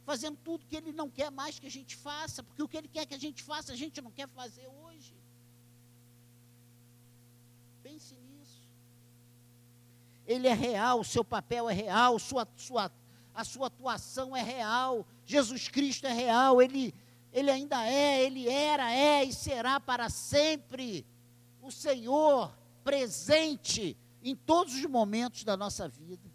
fazendo 0.07 0.39
tudo 0.43 0.65
que 0.67 0.75
ele 0.75 0.91
não 0.91 1.11
quer 1.11 1.31
mais 1.31 1.59
que 1.59 1.67
a 1.67 1.71
gente 1.71 1.97
faça, 1.97 2.43
porque 2.43 2.63
o 2.63 2.69
que 2.69 2.79
ele 2.79 2.89
quer 2.89 3.05
que 3.05 3.15
a 3.15 3.19
gente 3.19 3.43
faça, 3.43 3.75
a 3.75 3.77
gente 3.77 4.01
não 4.01 4.11
quer 4.11 4.27
fazer 4.29 4.67
hoje. 4.83 5.15
Pense 7.83 8.15
nisso. 8.15 8.30
Ele 10.31 10.47
é 10.47 10.55
real, 10.55 11.01
o 11.01 11.05
seu 11.05 11.25
papel 11.25 11.69
é 11.69 11.73
real, 11.73 12.17
sua, 12.21 12.47
sua, 12.57 12.93
a 13.35 13.43
sua 13.43 13.67
atuação 13.67 14.37
é 14.37 14.41
real. 14.41 15.05
Jesus 15.27 15.67
Cristo 15.67 16.07
é 16.07 16.13
real, 16.13 16.63
ele, 16.63 16.95
ele 17.33 17.51
ainda 17.51 17.85
é, 17.85 18.23
ele 18.23 18.49
era, 18.49 18.95
é 18.95 19.25
e 19.25 19.33
será 19.33 19.81
para 19.81 20.09
sempre 20.09 21.05
o 21.61 21.73
Senhor 21.73 22.57
presente 22.85 23.97
em 24.23 24.37
todos 24.37 24.77
os 24.77 24.85
momentos 24.85 25.43
da 25.43 25.57
nossa 25.57 25.89
vida. 25.89 26.31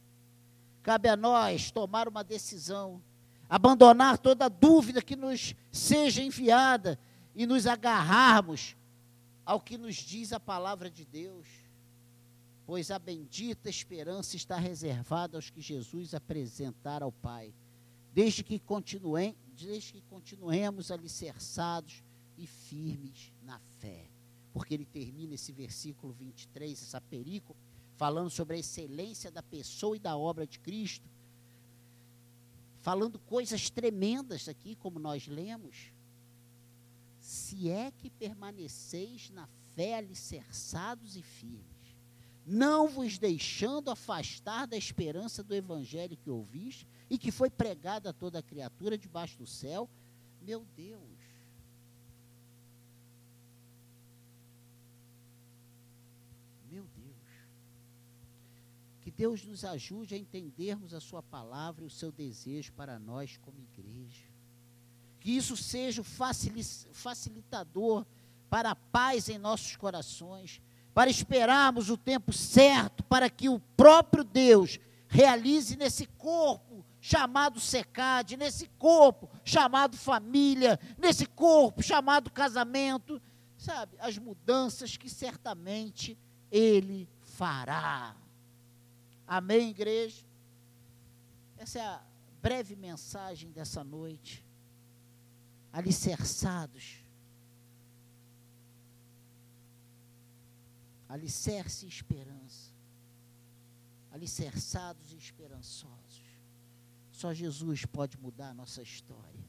Cabe 0.84 1.08
a 1.08 1.15
nós 1.15 1.71
tomar 1.71 2.10
uma 2.10 2.21
decisão, 2.21 3.01
abandonar 3.49 4.17
toda 4.17 4.49
dúvida 4.49 5.01
que 5.01 5.15
nos 5.15 5.55
seja 5.71 6.21
enviada 6.21 6.99
e 7.34 7.45
nos 7.45 7.65
agarrarmos 7.65 8.75
ao 9.45 9.62
que 9.62 9.77
nos 9.77 9.95
diz 9.95 10.34
a 10.34 10.39
palavra 10.39 10.89
de 10.89 11.05
Deus. 11.05 11.64
Pois 12.65 12.89
a 12.89 12.97
bendita 12.97 13.69
esperança 13.69 14.36
está 14.36 14.58
reservada 14.58 15.38
aos 15.38 15.49
que 15.49 15.62
Jesus 15.62 16.13
apresentar 16.13 17.04
ao 17.04 17.12
Pai, 17.12 17.54
desde 18.13 18.43
que, 18.43 18.60
continuem, 18.60 19.36
desde 19.56 19.93
que 19.93 20.01
continuemos 20.01 20.89
alicerçados 20.89 22.04
e 22.38 22.47
firmes 22.47 23.32
na 23.43 23.60
fé 23.80 24.15
porque 24.56 24.73
ele 24.73 24.86
termina 24.86 25.36
esse 25.36 25.51
versículo 25.51 26.13
23, 26.13 26.82
essa 26.82 27.01
perícope, 27.01 27.60
falando 27.97 28.30
sobre 28.30 28.56
a 28.56 28.60
excelência 28.60 29.30
da 29.30 29.43
pessoa 29.43 29.97
e 29.97 29.99
da 29.99 30.15
obra 30.15 30.47
de 30.47 30.60
Cristo, 30.60 31.06
falando 32.80 33.19
coisas 33.19 33.69
tremendas 33.69 34.47
aqui, 34.47 34.78
como 34.78 34.97
nós 34.97 35.28
lemos. 35.28 35.91
Se 37.19 37.69
é 37.69 37.91
que 37.91 38.10
permaneceis 38.10 39.30
na 39.30 39.45
fé 39.75 39.95
alicerçados 39.95 41.17
e 41.17 41.21
firmes, 41.21 41.74
não 42.45 42.88
vos 42.88 43.17
deixando 43.17 43.89
afastar 43.89 44.67
da 44.67 44.77
esperança 44.77 45.43
do 45.43 45.55
evangelho 45.55 46.17
que 46.17 46.29
ouviste 46.29 46.88
e 47.10 47.17
que 47.17 47.31
foi 47.31 47.49
pregado 47.49 48.08
a 48.08 48.13
toda 48.13 48.43
criatura 48.43 48.97
debaixo 48.97 49.38
do 49.38 49.47
céu, 49.47 49.89
meu 50.41 50.65
Deus, 50.75 51.15
Deus. 59.15 59.43
Nos 59.45 59.63
ajude 59.63 60.13
a 60.13 60.17
entendermos 60.17 60.93
a 60.93 60.99
Sua 60.99 61.23
palavra 61.23 61.84
e 61.84 61.88
o 61.88 61.89
seu 61.89 62.12
desejo 62.12 62.73
para 62.73 62.99
nós 62.99 63.38
como 63.38 63.58
igreja. 63.60 64.25
Que 65.19 65.31
isso 65.31 65.58
seja 65.58 66.01
o 66.01 66.05
facilitador 66.93 68.05
para 68.49 68.71
a 68.71 68.75
paz 68.75 69.27
em 69.29 69.39
nossos 69.39 69.75
corações, 69.75 70.62
para 70.95 71.10
esperarmos 71.10 71.89
o 71.89 71.97
tempo 71.97 72.31
certo 72.31 73.03
para 73.03 73.29
que 73.29 73.49
o 73.49 73.60
próprio 73.75 74.23
Deus 74.23 74.79
realize 75.10 75.75
nesse 75.75 76.05
corpo 76.08 76.86
chamado 77.01 77.60
secade, 77.60 78.38
nesse 78.38 78.69
corpo 78.79 79.29
chamado 79.43 79.97
família, 79.97 80.79
nesse 80.97 81.25
corpo 81.25 81.84
chamado 81.84 82.31
casamento, 82.31 83.21
sabe, 83.58 83.97
as 83.99 84.17
mudanças 84.17 84.95
que 84.95 85.10
certamente 85.10 86.17
Ele 86.49 87.10
fará. 87.21 88.15
Amém, 89.27 89.71
igreja? 89.71 90.23
Essa 91.58 91.79
é 91.79 91.86
a 91.86 92.01
breve 92.41 92.73
mensagem 92.73 93.51
dessa 93.51 93.84
noite. 93.84 94.45
Alicerçados. 95.73 97.04
Alicerce 101.15 101.86
e 101.86 101.89
esperança. 101.89 102.73
Alicerçados 104.12 105.13
e 105.13 105.15
esperançosos. 105.15 106.21
Só 107.10 107.34
Jesus 107.34 107.86
pode 107.86 108.17
mudar 108.17 108.49
a 108.49 108.54
nossa 108.54 108.82
história. 108.82 109.45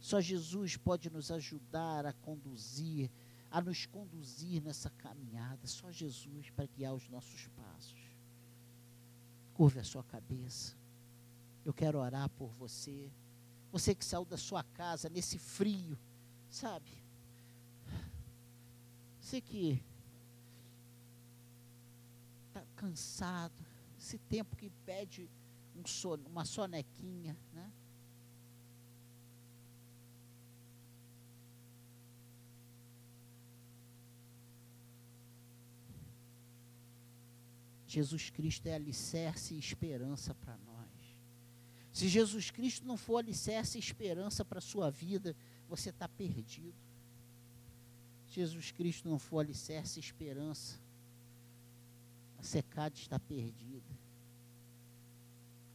Só 0.00 0.20
Jesus 0.20 0.76
pode 0.76 1.10
nos 1.10 1.32
ajudar 1.32 2.06
a 2.06 2.12
conduzir, 2.12 3.10
a 3.50 3.60
nos 3.60 3.84
conduzir 3.86 4.62
nessa 4.62 4.88
caminhada. 4.90 5.66
Só 5.66 5.90
Jesus 5.90 6.50
para 6.50 6.66
guiar 6.66 6.94
os 6.94 7.08
nossos 7.08 7.48
passos. 7.48 7.98
Curve 9.54 9.80
a 9.80 9.84
sua 9.84 10.04
cabeça. 10.04 10.76
Eu 11.64 11.74
quero 11.74 11.98
orar 11.98 12.28
por 12.30 12.50
você. 12.50 13.10
Você 13.72 13.92
que 13.92 14.04
saiu 14.04 14.24
da 14.24 14.36
sua 14.36 14.62
casa 14.62 15.08
nesse 15.08 15.36
frio, 15.36 15.98
sabe? 16.48 16.92
Você 19.20 19.40
que 19.40 19.82
cansado, 22.76 23.64
esse 23.98 24.18
tempo 24.18 24.54
que 24.54 24.70
pede 24.84 25.28
um 25.74 25.86
son, 25.86 26.18
uma 26.26 26.44
sonequinha, 26.44 27.36
né? 27.52 27.72
Jesus 37.86 38.28
Cristo 38.28 38.66
é 38.66 38.74
alicerce 38.74 39.54
e 39.54 39.58
esperança 39.58 40.34
para 40.34 40.56
nós. 40.58 40.76
Se 41.92 42.08
Jesus 42.08 42.50
Cristo 42.50 42.86
não 42.86 42.98
for 42.98 43.16
alicerce 43.16 43.78
e 43.78 43.80
esperança 43.80 44.44
para 44.44 44.58
a 44.58 44.62
sua 44.62 44.90
vida, 44.90 45.34
você 45.66 45.88
está 45.88 46.06
perdido. 46.06 46.76
Se 48.26 48.34
Jesus 48.34 48.70
Cristo 48.70 49.08
não 49.08 49.18
for 49.18 49.38
alicerce 49.38 49.98
e 49.98 50.02
esperança, 50.02 50.78
secade 52.46 53.00
está 53.00 53.18
perdida. 53.18 53.94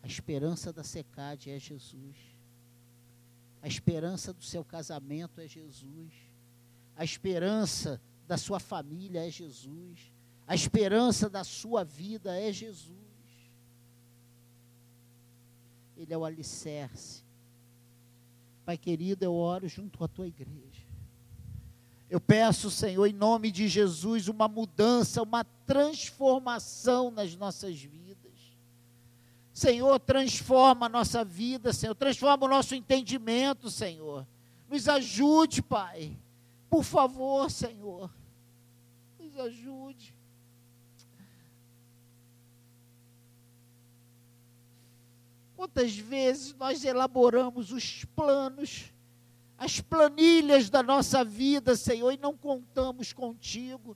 A 0.01 0.07
esperança 0.07 0.73
da 0.73 0.83
secade 0.83 1.51
é 1.51 1.59
Jesus. 1.59 2.17
A 3.61 3.67
esperança 3.67 4.33
do 4.33 4.43
seu 4.43 4.65
casamento 4.65 5.39
é 5.39 5.47
Jesus. 5.47 6.13
A 6.95 7.03
esperança 7.03 8.01
da 8.27 8.37
sua 8.37 8.59
família 8.59 9.27
é 9.27 9.29
Jesus. 9.29 10.11
A 10.47 10.55
esperança 10.55 11.29
da 11.29 11.43
sua 11.43 11.83
vida 11.83 12.35
é 12.35 12.51
Jesus. 12.51 12.97
Ele 15.95 16.13
é 16.13 16.17
o 16.17 16.25
alicerce. 16.25 17.23
Pai 18.65 18.77
querido, 18.77 19.23
eu 19.23 19.33
oro 19.33 19.67
junto 19.67 19.99
com 19.99 20.03
a 20.05 20.07
tua 20.07 20.27
igreja. 20.27 20.90
Eu 22.11 22.19
peço, 22.19 22.69
Senhor, 22.69 23.05
em 23.05 23.13
nome 23.13 23.49
de 23.49 23.69
Jesus, 23.69 24.27
uma 24.27 24.45
mudança, 24.45 25.21
uma 25.21 25.45
transformação 25.45 27.09
nas 27.09 27.33
nossas 27.37 27.81
vidas. 27.81 28.33
Senhor, 29.53 29.97
transforma 29.97 30.87
a 30.87 30.89
nossa 30.89 31.23
vida, 31.23 31.71
Senhor, 31.71 31.95
transforma 31.95 32.45
o 32.45 32.49
nosso 32.49 32.75
entendimento, 32.75 33.71
Senhor. 33.71 34.27
Nos 34.69 34.89
ajude, 34.89 35.61
Pai. 35.61 36.17
Por 36.69 36.83
favor, 36.83 37.49
Senhor. 37.49 38.11
Nos 39.17 39.39
ajude. 39.39 40.13
Quantas 45.55 45.95
vezes 45.95 46.53
nós 46.55 46.83
elaboramos 46.83 47.71
os 47.71 48.03
planos, 48.03 48.90
as 49.61 49.79
planilhas 49.79 50.71
da 50.71 50.81
nossa 50.81 51.23
vida, 51.23 51.75
Senhor, 51.75 52.11
e 52.11 52.17
não 52.17 52.35
contamos 52.35 53.13
contigo. 53.13 53.95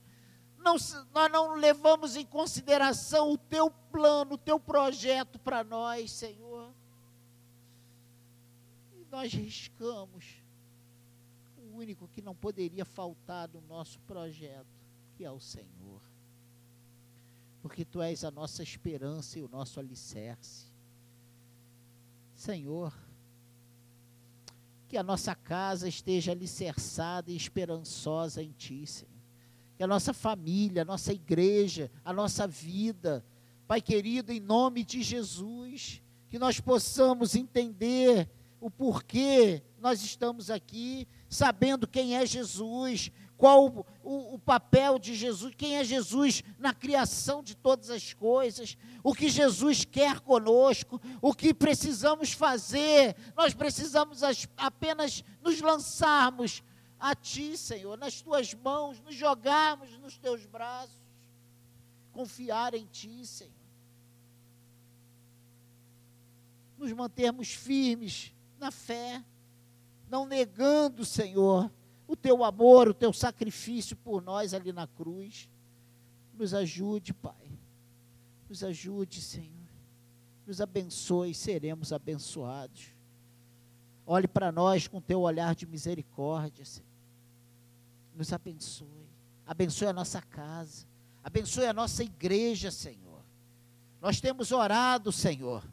Não, 0.58 0.76
nós 1.12 1.32
não 1.32 1.56
levamos 1.56 2.14
em 2.14 2.24
consideração 2.24 3.32
o 3.32 3.36
teu 3.36 3.68
plano, 3.68 4.34
o 4.34 4.38
teu 4.38 4.60
projeto 4.60 5.40
para 5.40 5.64
nós, 5.64 6.12
Senhor. 6.12 6.72
E 8.94 9.04
nós 9.10 9.32
riscamos 9.32 10.36
o 11.58 11.76
único 11.76 12.06
que 12.06 12.22
não 12.22 12.36
poderia 12.36 12.84
faltar 12.84 13.48
no 13.48 13.60
nosso 13.62 13.98
projeto, 14.02 14.68
que 15.16 15.24
é 15.24 15.30
o 15.32 15.40
Senhor. 15.40 16.00
Porque 17.60 17.84
tu 17.84 18.00
és 18.00 18.22
a 18.22 18.30
nossa 18.30 18.62
esperança 18.62 19.36
e 19.36 19.42
o 19.42 19.48
nosso 19.48 19.80
alicerce. 19.80 20.66
Senhor, 22.36 22.96
que 24.88 24.96
a 24.96 25.02
nossa 25.02 25.34
casa 25.34 25.88
esteja 25.88 26.32
alicerçada 26.32 27.30
e 27.30 27.36
esperançosa 27.36 28.42
em 28.42 28.52
Ti, 28.52 28.86
Senhor. 28.86 29.10
Que 29.76 29.82
a 29.82 29.86
nossa 29.86 30.12
família, 30.12 30.82
a 30.82 30.84
nossa 30.84 31.12
igreja, 31.12 31.90
a 32.04 32.12
nossa 32.12 32.46
vida, 32.46 33.24
Pai 33.66 33.80
querido, 33.80 34.32
em 34.32 34.38
nome 34.38 34.84
de 34.84 35.02
Jesus, 35.02 36.00
que 36.28 36.38
nós 36.38 36.60
possamos 36.60 37.34
entender 37.34 38.30
o 38.60 38.70
porquê 38.70 39.60
nós 39.80 40.02
estamos 40.02 40.50
aqui, 40.50 41.06
sabendo 41.28 41.86
quem 41.86 42.16
é 42.16 42.24
Jesus, 42.24 43.10
qual 43.36 43.66
o, 43.66 43.86
o, 44.02 44.34
o, 44.34 44.38
papel 44.38 44.98
de 44.98 45.14
Jesus, 45.14 45.54
quem 45.54 45.76
é 45.76 45.84
Jesus 45.84 46.42
na 46.58 46.72
criação 46.72 47.42
de 47.42 47.54
todas 47.54 47.90
as 47.90 48.14
coisas, 48.14 48.78
o 49.02 49.14
que 49.14 49.28
Jesus 49.28 49.84
quer 49.84 50.20
conosco, 50.20 51.00
o 51.20 51.34
que 51.34 51.52
precisamos 51.52 52.32
fazer. 52.32 53.14
Nós 53.36 53.52
precisamos 53.52 54.22
as, 54.22 54.48
apenas 54.56 55.22
nos 55.42 55.60
lançarmos 55.60 56.62
a 56.98 57.14
Ti, 57.14 57.56
Senhor, 57.58 57.98
nas 57.98 58.22
Tuas 58.22 58.54
mãos, 58.54 59.00
nos 59.00 59.14
jogarmos 59.14 59.96
nos 59.98 60.16
Teus 60.16 60.46
braços, 60.46 60.96
confiar 62.12 62.74
em 62.74 62.86
Ti, 62.86 63.26
Senhor. 63.26 63.52
Nos 66.78 66.92
mantermos 66.92 67.52
firmes 67.52 68.32
na 68.58 68.70
fé, 68.70 69.22
não 70.08 70.24
negando, 70.24 71.04
Senhor, 71.04 71.70
o 72.06 72.14
teu 72.16 72.44
amor, 72.44 72.88
o 72.88 72.94
teu 72.94 73.12
sacrifício 73.12 73.96
por 73.96 74.22
nós 74.22 74.54
ali 74.54 74.72
na 74.72 74.86
cruz. 74.86 75.48
Nos 76.34 76.54
ajude, 76.54 77.12
Pai. 77.12 77.50
Nos 78.48 78.62
ajude, 78.62 79.20
Senhor. 79.20 79.50
Nos 80.46 80.60
abençoe, 80.60 81.34
seremos 81.34 81.92
abençoados. 81.92 82.88
Olhe 84.06 84.28
para 84.28 84.52
nós 84.52 84.86
com 84.86 85.00
teu 85.00 85.22
olhar 85.22 85.54
de 85.54 85.66
misericórdia, 85.66 86.64
Senhor. 86.64 86.86
Nos 88.14 88.32
abençoe. 88.32 88.86
Abençoe 89.46 89.88
a 89.88 89.92
nossa 89.92 90.22
casa. 90.22 90.86
Abençoe 91.24 91.66
a 91.66 91.72
nossa 91.72 92.04
igreja, 92.04 92.70
Senhor. 92.70 93.22
Nós 94.00 94.20
temos 94.20 94.52
orado, 94.52 95.10
Senhor 95.10 95.64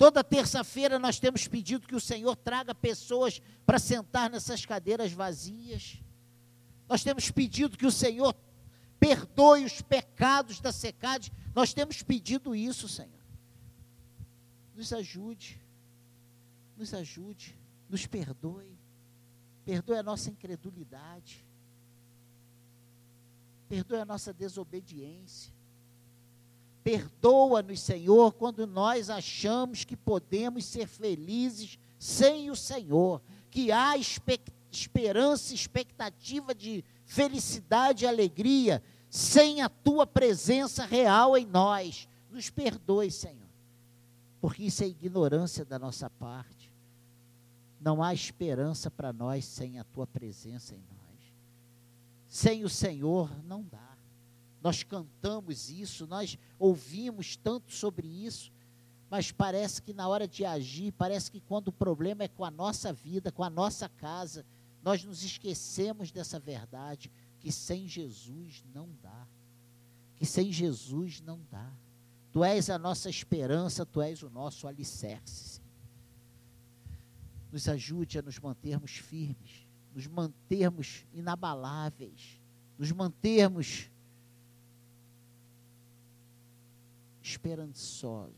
Toda 0.00 0.24
terça-feira 0.24 0.98
nós 0.98 1.20
temos 1.20 1.46
pedido 1.46 1.86
que 1.86 1.94
o 1.94 2.00
Senhor 2.00 2.34
traga 2.34 2.74
pessoas 2.74 3.42
para 3.66 3.78
sentar 3.78 4.30
nessas 4.30 4.64
cadeiras 4.64 5.12
vazias. 5.12 5.98
Nós 6.88 7.04
temos 7.04 7.30
pedido 7.30 7.76
que 7.76 7.84
o 7.84 7.92
Senhor 7.92 8.34
perdoe 8.98 9.62
os 9.62 9.82
pecados 9.82 10.58
da 10.58 10.72
secade. 10.72 11.30
Nós 11.54 11.74
temos 11.74 12.02
pedido 12.02 12.56
isso, 12.56 12.88
Senhor. 12.88 13.20
Nos 14.74 14.90
ajude. 14.90 15.60
Nos 16.78 16.94
ajude. 16.94 17.54
Nos 17.86 18.06
perdoe. 18.06 18.78
Perdoe 19.66 19.98
a 19.98 20.02
nossa 20.02 20.30
incredulidade. 20.30 21.44
Perdoe 23.68 24.00
a 24.00 24.06
nossa 24.06 24.32
desobediência. 24.32 25.52
Perdoa-nos, 26.82 27.80
Senhor, 27.80 28.32
quando 28.32 28.66
nós 28.66 29.10
achamos 29.10 29.84
que 29.84 29.96
podemos 29.96 30.64
ser 30.64 30.86
felizes 30.86 31.78
sem 31.98 32.50
o 32.50 32.56
Senhor, 32.56 33.20
que 33.50 33.70
há 33.70 33.96
esperança, 34.72 35.54
expectativa 35.54 36.54
de 36.54 36.84
felicidade 37.04 38.04
e 38.04 38.08
alegria 38.08 38.82
sem 39.10 39.60
a 39.60 39.68
tua 39.68 40.06
presença 40.06 40.84
real 40.84 41.36
em 41.36 41.44
nós. 41.44 42.08
Nos 42.30 42.48
perdoe, 42.48 43.10
Senhor, 43.10 43.50
porque 44.40 44.62
isso 44.62 44.82
é 44.84 44.86
ignorância 44.86 45.64
da 45.64 45.78
nossa 45.78 46.08
parte. 46.08 46.72
Não 47.80 48.02
há 48.02 48.14
esperança 48.14 48.90
para 48.90 49.12
nós 49.12 49.44
sem 49.44 49.78
a 49.78 49.84
tua 49.84 50.06
presença 50.06 50.74
em 50.74 50.78
nós. 50.78 51.34
Sem 52.28 52.64
o 52.64 52.68
Senhor 52.68 53.30
não 53.44 53.62
dá 53.62 53.89
nós 54.62 54.82
cantamos 54.82 55.70
isso, 55.70 56.06
nós 56.06 56.38
ouvimos 56.58 57.36
tanto 57.36 57.72
sobre 57.72 58.06
isso, 58.06 58.52
mas 59.08 59.32
parece 59.32 59.82
que 59.82 59.92
na 59.92 60.06
hora 60.06 60.28
de 60.28 60.44
agir, 60.44 60.92
parece 60.92 61.30
que 61.30 61.40
quando 61.40 61.68
o 61.68 61.72
problema 61.72 62.24
é 62.24 62.28
com 62.28 62.44
a 62.44 62.50
nossa 62.50 62.92
vida, 62.92 63.32
com 63.32 63.42
a 63.42 63.50
nossa 63.50 63.88
casa, 63.88 64.44
nós 64.82 65.02
nos 65.04 65.24
esquecemos 65.24 66.10
dessa 66.10 66.38
verdade, 66.38 67.10
que 67.40 67.50
sem 67.50 67.88
Jesus 67.88 68.62
não 68.74 68.88
dá. 69.02 69.26
Que 70.16 70.26
sem 70.26 70.52
Jesus 70.52 71.20
não 71.20 71.40
dá. 71.50 71.72
Tu 72.30 72.44
és 72.44 72.70
a 72.70 72.78
nossa 72.78 73.10
esperança, 73.10 73.84
tu 73.84 74.00
és 74.00 74.22
o 74.22 74.30
nosso 74.30 74.68
alicerce. 74.68 75.60
Nos 77.50 77.68
ajude 77.68 78.18
a 78.18 78.22
nos 78.22 78.38
mantermos 78.38 78.92
firmes, 78.92 79.66
nos 79.92 80.06
mantermos 80.06 81.04
inabaláveis, 81.12 82.40
nos 82.78 82.92
mantermos 82.92 83.90
esperançosos 87.30 88.34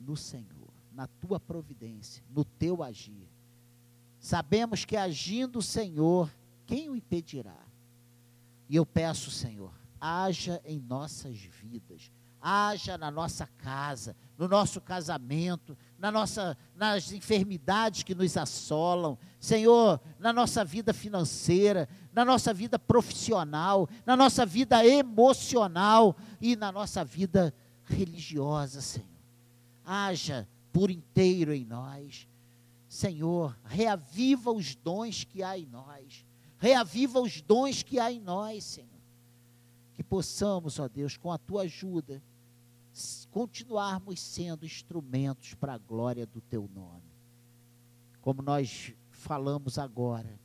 no 0.00 0.16
Senhor, 0.16 0.72
na 0.92 1.06
tua 1.06 1.40
providência, 1.40 2.22
no 2.30 2.44
teu 2.44 2.82
agir. 2.82 3.28
Sabemos 4.18 4.84
que 4.84 4.96
agindo 4.96 5.58
o 5.58 5.62
Senhor, 5.62 6.30
quem 6.66 6.88
o 6.88 6.96
impedirá? 6.96 7.58
E 8.68 8.76
eu 8.76 8.84
peço, 8.84 9.30
Senhor, 9.30 9.72
haja 10.00 10.60
em 10.64 10.80
nossas 10.80 11.38
vidas, 11.38 12.10
haja 12.40 12.98
na 12.98 13.10
nossa 13.10 13.46
casa, 13.58 14.16
no 14.36 14.48
nosso 14.48 14.80
casamento, 14.80 15.76
na 15.98 16.12
nossa, 16.12 16.56
nas 16.74 17.12
enfermidades 17.12 18.02
que 18.02 18.14
nos 18.14 18.36
assolam, 18.36 19.18
Senhor, 19.40 20.00
na 20.18 20.32
nossa 20.32 20.64
vida 20.64 20.92
financeira, 20.92 21.88
na 22.12 22.24
nossa 22.24 22.52
vida 22.52 22.78
profissional, 22.78 23.88
na 24.04 24.16
nossa 24.16 24.44
vida 24.44 24.84
emocional 24.86 26.16
e 26.40 26.54
na 26.54 26.70
nossa 26.70 27.04
vida 27.04 27.54
religiosa, 27.84 28.80
Senhor. 28.80 29.08
Haja 29.84 30.46
por 30.72 30.90
inteiro 30.90 31.54
em 31.54 31.64
nós. 31.64 32.28
Senhor, 32.88 33.56
reaviva 33.64 34.50
os 34.50 34.74
dons 34.74 35.24
que 35.24 35.42
há 35.42 35.58
em 35.58 35.66
nós. 35.66 36.24
Reaviva 36.58 37.20
os 37.20 37.40
dons 37.40 37.82
que 37.82 37.98
há 37.98 38.10
em 38.10 38.20
nós, 38.20 38.64
Senhor. 38.64 38.88
Que 39.94 40.02
possamos, 40.02 40.78
ó 40.78 40.88
Deus, 40.88 41.16
com 41.16 41.32
a 41.32 41.38
tua 41.38 41.62
ajuda, 41.62 42.22
continuarmos 43.36 44.18
sendo 44.18 44.64
instrumentos 44.64 45.52
para 45.52 45.74
a 45.74 45.78
glória 45.78 46.24
do 46.24 46.40
teu 46.40 46.70
nome. 46.74 47.04
Como 48.22 48.40
nós 48.40 48.94
falamos 49.10 49.78
agora, 49.78 50.40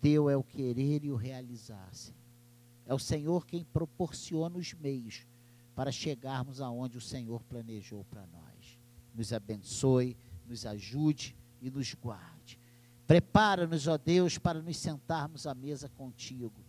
teu 0.00 0.30
é 0.30 0.36
o 0.36 0.44
querer 0.44 1.02
e 1.02 1.10
o 1.10 1.16
realizar, 1.16 1.92
Senhor. 1.92 2.20
É 2.86 2.94
o 2.94 3.00
Senhor 3.00 3.44
quem 3.44 3.64
proporciona 3.64 4.56
os 4.56 4.72
meios 4.74 5.26
para 5.74 5.90
chegarmos 5.90 6.60
aonde 6.60 6.96
o 6.96 7.00
Senhor 7.00 7.42
planejou 7.42 8.04
para 8.04 8.24
nós. 8.28 8.78
Nos 9.12 9.32
abençoe, 9.32 10.16
nos 10.46 10.64
ajude 10.66 11.36
e 11.60 11.68
nos 11.68 11.94
guarde. 11.94 12.60
Prepara-nos, 13.08 13.88
ó 13.88 13.98
Deus, 13.98 14.38
para 14.38 14.62
nos 14.62 14.76
sentarmos 14.76 15.48
à 15.48 15.54
mesa 15.54 15.88
contigo. 15.88 16.64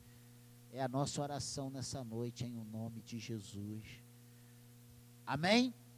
É 0.74 0.82
a 0.82 0.88
nossa 0.88 1.22
oração 1.22 1.70
nessa 1.70 2.04
noite, 2.04 2.43
em 2.43 2.58
o 2.58 2.64
nome 2.64 3.04
de 3.04 3.20
Jesus. 3.20 4.05
Amém? 5.26 5.73